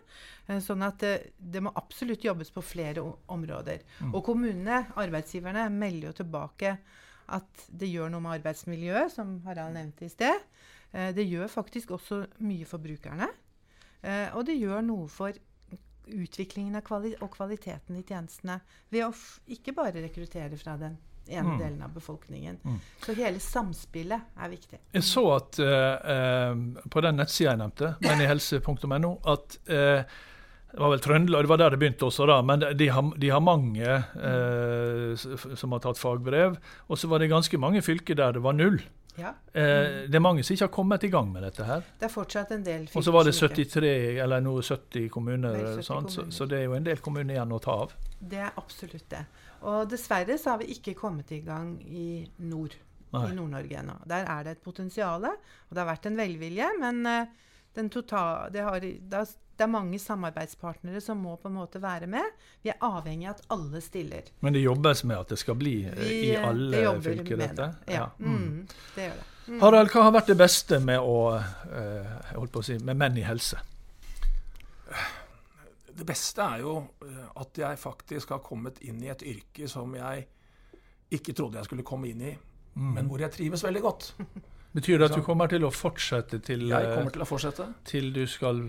Eh, 0.47 0.61
sånn 0.65 0.85
at 0.85 1.05
det 1.39 1.65
må 1.65 1.73
absolutt 1.77 2.25
jobbes 2.27 2.53
på 2.53 2.65
flere 2.65 3.05
områder. 3.33 3.85
Mm. 4.01 4.13
Og 4.13 4.25
kommunene, 4.29 4.83
arbeidsgiverne, 5.01 5.71
melder 5.73 6.11
jo 6.11 6.19
tilbake 6.21 6.77
at 7.31 7.69
det 7.69 7.89
gjør 7.89 8.13
noe 8.13 8.25
med 8.25 8.41
arbeidsmiljøet, 8.41 9.15
som 9.15 9.39
Harald 9.47 9.77
nevnte 9.77 10.05
i 10.05 10.11
sted. 10.11 10.49
Det 10.91 11.23
gjør 11.23 11.47
faktisk 11.47 11.93
også 11.95 12.25
mye 12.43 12.67
for 12.67 12.83
brukerne. 12.83 13.29
Og 14.35 14.43
det 14.49 14.57
gjør 14.59 14.83
noe 14.83 15.07
for 15.07 15.37
utviklingen 16.15 16.81
kvali 16.85 17.15
og 17.21 17.31
kvaliteten 17.35 17.99
i 17.99 18.05
tjenestene 18.07 18.61
ved 18.91 19.07
å 19.07 19.13
ikke 19.55 19.75
bare 19.77 20.03
rekruttere 20.03 20.59
fra 20.61 20.77
den 20.81 20.99
ene 21.31 21.55
mm. 21.55 21.59
delen 21.61 21.83
av 21.83 21.93
befolkningen. 21.95 22.59
Mm. 22.65 22.81
Så 23.05 23.15
hele 23.19 23.41
samspillet 23.43 24.41
er 24.41 24.51
viktig. 24.51 24.81
Jeg 24.97 25.07
så 25.07 25.25
at 25.37 25.61
uh, 25.63 26.53
på 26.91 27.05
den 27.05 27.21
nettsida 27.21 27.53
jeg 27.53 27.61
nevnte, 27.61 27.93
menihelse.no, 28.05 29.13
at 29.31 29.59
uh, 29.71 30.19
det 30.71 30.79
var 30.79 30.93
vel 30.93 31.03
Trøndelag, 31.03 31.45
det 31.45 31.51
var 31.51 31.59
der 31.59 31.75
det 31.75 31.81
begynte 31.83 32.07
også, 32.07 32.29
da, 32.31 32.39
men 32.47 32.63
de 32.79 32.89
har, 32.95 33.13
de 33.19 33.31
har 33.35 33.43
mange 33.43 34.01
uh, 34.23 35.15
som 35.19 35.75
har 35.75 35.83
tatt 35.83 35.99
fagbrev. 35.99 36.59
Og 36.89 37.01
så 37.01 37.11
var 37.11 37.23
det 37.23 37.31
ganske 37.33 37.59
mange 37.59 37.83
fylker 37.83 38.19
der 38.19 38.39
det 38.39 38.45
var 38.45 38.57
null. 38.59 38.79
Ja. 39.19 39.33
Eh, 39.53 40.07
det 40.11 40.15
er 40.15 40.23
mange 40.23 40.45
som 40.47 40.55
ikke 40.55 40.67
har 40.69 40.73
kommet 40.75 41.05
i 41.05 41.11
gang 41.13 41.31
med 41.33 41.43
dette 41.45 41.65
her. 41.67 41.83
Det 41.99 42.07
er 42.07 42.13
fortsatt 42.13 42.53
en 42.55 42.65
del 42.65 42.87
Og 42.95 43.05
så 43.05 43.15
var 43.15 43.27
det 43.27 43.35
73, 43.35 44.21
eller 44.23 44.45
noe 44.45 44.63
70 44.63 45.09
kommuner, 45.13 45.57
70 45.57 45.89
kommuner. 45.89 46.15
Så, 46.15 46.27
så, 46.31 46.47
det 46.51 46.61
er 46.61 46.69
jo 46.69 46.77
en 46.79 46.87
del 46.87 47.03
kommuner 47.03 47.35
igjen 47.35 47.57
å 47.57 47.61
ta 47.63 47.77
av. 47.87 47.97
Det 48.21 48.41
er 48.47 48.55
absolutt 48.61 49.09
det. 49.11 49.25
Og 49.69 49.91
dessverre 49.91 50.39
så 50.41 50.55
har 50.55 50.63
vi 50.63 50.71
ikke 50.77 50.97
kommet 50.99 51.33
i 51.37 51.43
gang 51.45 51.75
i 51.85 52.25
nord. 52.47 52.77
Nei. 53.11 53.25
I 53.27 53.35
Nord-Norge 53.35 53.79
ennå. 53.81 53.97
Der 54.07 54.29
er 54.31 54.45
det 54.47 54.53
et 54.55 54.63
potensial, 54.63 55.25
og 55.27 55.71
det 55.75 55.81
har 55.81 55.89
vært 55.89 56.05
en 56.07 56.19
velvilje. 56.21 56.69
Men 56.79 57.01
uh, 57.03 57.89
total, 57.91 58.53
det, 58.55 58.63
har, 58.63 58.79
det, 58.79 59.23
er 59.67 59.73
mange 59.73 59.99
samarbeidspartnere 60.03 61.01
som 61.05 61.21
må 61.23 61.37
på 61.41 61.51
en 61.51 61.57
måte 61.59 61.83
være 61.83 62.09
med. 62.11 62.37
Vi 62.63 62.73
er 62.73 62.79
avhengig 62.85 63.29
av 63.31 63.39
at 63.39 63.43
alle 63.57 63.83
stiller. 63.85 64.31
Men 64.41 64.57
det 64.57 64.65
jobbes 64.65 65.05
med 65.05 65.19
at 65.19 65.35
det 65.35 65.41
skal 65.41 65.59
bli 65.61 65.75
eh, 65.89 65.99
vi, 65.99 66.21
i 66.31 66.37
alle 66.37 66.85
fylker, 67.03 67.37
dette? 67.41 67.71
Det. 67.87 67.95
Ja, 67.95 68.07
ja. 68.07 68.11
Mm, 68.19 68.67
det 68.95 69.09
gjør 69.09 69.19
det. 69.23 69.27
Mm. 69.51 69.61
Harald, 69.65 69.91
hva 69.91 70.03
har 70.07 70.15
vært 70.15 70.29
det 70.31 70.39
beste 70.39 70.79
med, 70.79 71.01
å, 71.03 71.41
holdt 72.37 72.53
på 72.55 72.61
å 72.63 72.67
si, 72.67 72.77
med 72.87 72.99
menn 73.01 73.17
i 73.19 73.25
helse? 73.27 73.59
Det 76.01 76.07
beste 76.07 76.45
er 76.45 76.63
jo 76.63 76.77
eh, 77.05 77.25
at 77.43 77.59
jeg 77.61 77.79
faktisk 77.81 78.31
har 78.33 78.45
kommet 78.45 78.79
inn 78.87 79.03
i 79.05 79.11
et 79.13 79.25
yrke 79.27 79.69
som 79.69 79.93
jeg 79.99 80.25
ikke 81.13 81.35
trodde 81.37 81.59
jeg 81.59 81.69
skulle 81.69 81.85
komme 81.87 82.09
inn 82.09 82.23
i, 82.23 82.31
mm. 82.77 82.93
men 82.95 83.11
hvor 83.11 83.21
jeg 83.21 83.35
trives 83.35 83.65
veldig 83.67 83.83
godt. 83.85 84.13
Betyr 84.73 85.01
det 85.01 85.11
at 85.11 85.19
du 85.19 85.25
kommer 85.27 85.51
til 85.51 85.67
å 85.67 85.73
fortsette 85.75 86.39
til 86.47 86.69
Jeg 86.71 86.93
kommer 86.95 87.11
til 87.11 87.25
å 87.25 87.27
fortsette. 87.27 87.67
Til 87.91 88.13
du 88.15 88.23
skal 88.31 88.63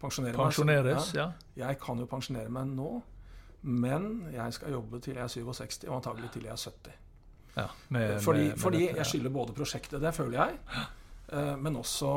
Pensjonere 0.00 0.36
pensjoneres? 0.36 1.12
Ja. 1.14 1.30
ja. 1.54 1.66
Jeg 1.66 1.80
kan 1.82 2.00
jo 2.00 2.08
pensjonere 2.08 2.52
meg 2.52 2.72
nå, 2.72 2.94
men 3.68 4.08
jeg 4.32 4.56
skal 4.56 4.72
jobbe 4.78 5.02
til 5.04 5.18
jeg 5.18 5.26
er 5.26 5.32
67, 5.34 5.84
og 5.88 5.98
antagelig 5.98 6.32
til 6.34 6.48
jeg 6.48 6.56
er 6.56 6.64
70. 6.64 6.98
Ja, 7.56 7.66
med, 7.88 8.16
fordi, 8.22 8.46
med, 8.46 8.48
med 8.48 8.62
fordi 8.62 8.82
dette, 8.86 8.96
jeg 9.00 9.10
skylder 9.12 9.34
både 9.34 9.54
prosjektet, 9.58 10.00
det 10.00 10.14
føler 10.16 10.38
jeg, 10.38 10.82
eh, 11.34 11.54
men 11.60 11.76
også 11.76 12.10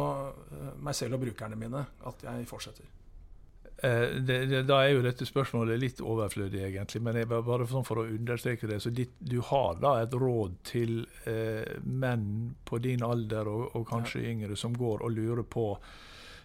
eh, 0.54 0.68
meg 0.86 0.96
selv 0.96 1.18
og 1.18 1.26
brukerne 1.26 1.60
mine, 1.60 1.86
at 2.08 2.28
jeg 2.30 2.48
fortsetter. 2.48 2.92
Eh, 3.84 4.08
det, 4.22 4.46
det, 4.46 4.62
da 4.64 4.78
er 4.86 4.94
jo 4.94 5.02
dette 5.04 5.26
spørsmålet 5.28 5.80
litt 5.82 6.00
overflødig, 6.00 6.62
egentlig. 6.70 7.02
Men 7.04 7.18
jeg, 7.20 7.28
bare 7.28 7.68
sånn 7.68 7.84
for 7.84 8.00
å 8.00 8.08
understreke 8.08 8.70
det. 8.70 8.80
Så 8.80 8.94
ditt, 8.96 9.18
du 9.20 9.42
har 9.44 9.82
da 9.82 9.98
et 10.06 10.16
råd 10.16 10.56
til 10.70 11.02
eh, 11.28 11.82
menn 11.84 12.54
på 12.64 12.80
din 12.84 13.04
alder 13.04 13.50
og, 13.52 13.74
og 13.76 13.88
kanskje 13.90 14.24
ja. 14.24 14.32
yngre 14.32 14.56
som 14.60 14.78
går 14.78 15.04
og 15.04 15.12
lurer 15.18 15.44
på 15.44 15.68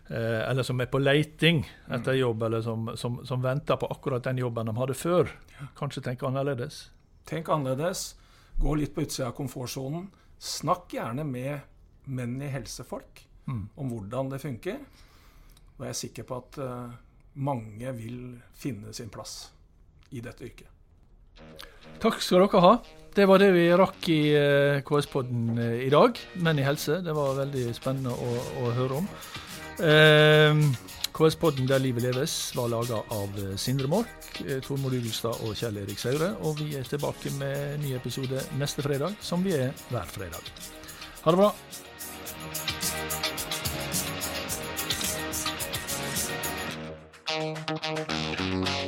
Eller 0.09 0.65
som 0.65 0.81
er 0.81 0.89
på 0.89 1.01
leiting 1.03 1.59
etter 1.85 2.15
mm. 2.15 2.19
jobb, 2.19 2.43
eller 2.47 2.63
som, 2.65 2.87
som, 2.97 3.19
som, 3.29 3.43
venter 3.45 3.77
på 3.77 3.91
akkurat 3.93 4.25
den 4.25 4.41
jobben 4.41 4.71
de 4.71 4.73
hadde 4.79 4.97
før. 4.97 5.29
Kanskje 5.77 6.01
tenke 6.07 6.25
annerledes? 6.25 6.87
Tenk 7.29 7.51
annerledes. 7.53 8.15
Gå 8.59 8.75
litt 8.75 8.95
på 8.95 9.05
utsida 9.05 9.29
av 9.29 9.37
komfortsonen. 9.37 10.09
Snakk 10.39 10.95
gjerne 10.97 11.27
med 11.29 11.61
menn 12.09 12.39
i 12.43 12.49
helsefolk 12.51 13.21
mm. 13.47 13.65
om 13.77 13.93
hvordan 13.93 14.33
det 14.33 14.41
funker. 14.43 14.79
Og 15.77 15.85
jeg 15.87 15.93
er 15.93 15.99
sikker 16.01 16.27
på 16.27 16.39
at 16.41 16.59
uh, 16.63 16.95
mange 17.39 17.93
vil 17.99 18.21
finne 18.59 18.95
sin 18.97 19.13
plass 19.15 19.51
i 20.11 20.23
dette 20.25 20.47
yrket. 20.47 20.71
Takk 22.03 22.19
skal 22.23 22.47
dere 22.47 22.63
ha. 22.65 22.73
Det 23.15 23.27
var 23.27 23.43
det 23.43 23.51
vi 23.55 23.67
rakk 23.79 24.09
i 24.11 24.21
uh, 24.35 24.81
KS-podden 24.87 25.61
i 25.85 25.91
dag. 25.93 26.19
Menn 26.43 26.59
i 26.59 26.67
helse. 26.67 26.99
Det 27.05 27.15
var 27.15 27.39
veldig 27.39 27.69
spennende 27.77 28.15
å, 28.15 28.41
å 28.65 28.73
høre 28.79 29.03
om. 29.03 29.13
Uh, 29.79 30.59
KS-podden 31.15 31.69
Der 31.69 31.79
livet 31.83 32.03
leves 32.03 32.53
var 32.57 32.69
laga 32.71 33.01
av 33.15 33.39
Sindre 33.59 33.89
Mork, 33.91 34.41
Tormod 34.67 34.95
Ugelstad 34.95 35.43
og 35.47 35.57
Kjell 35.59 35.81
Erik 35.83 35.99
Saure. 35.99 36.35
Og 36.47 36.61
vi 36.63 36.77
er 36.79 36.87
tilbake 36.87 37.33
med 37.39 37.81
ny 37.83 37.97
episode 37.99 38.43
neste 38.59 38.85
fredag, 38.87 39.19
som 39.21 39.43
vi 39.45 39.57
er 39.59 39.75
hver 39.91 40.07
fredag. 40.15 40.53
Ha 41.25 41.35
det 41.35 41.39
bra. 41.39 41.53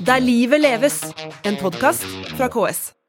Der 0.06 0.18
livet 0.18 0.60
leves, 0.60 1.02
en 1.44 1.56
podkast 1.56 2.06
fra 2.36 2.48
KS. 2.48 2.99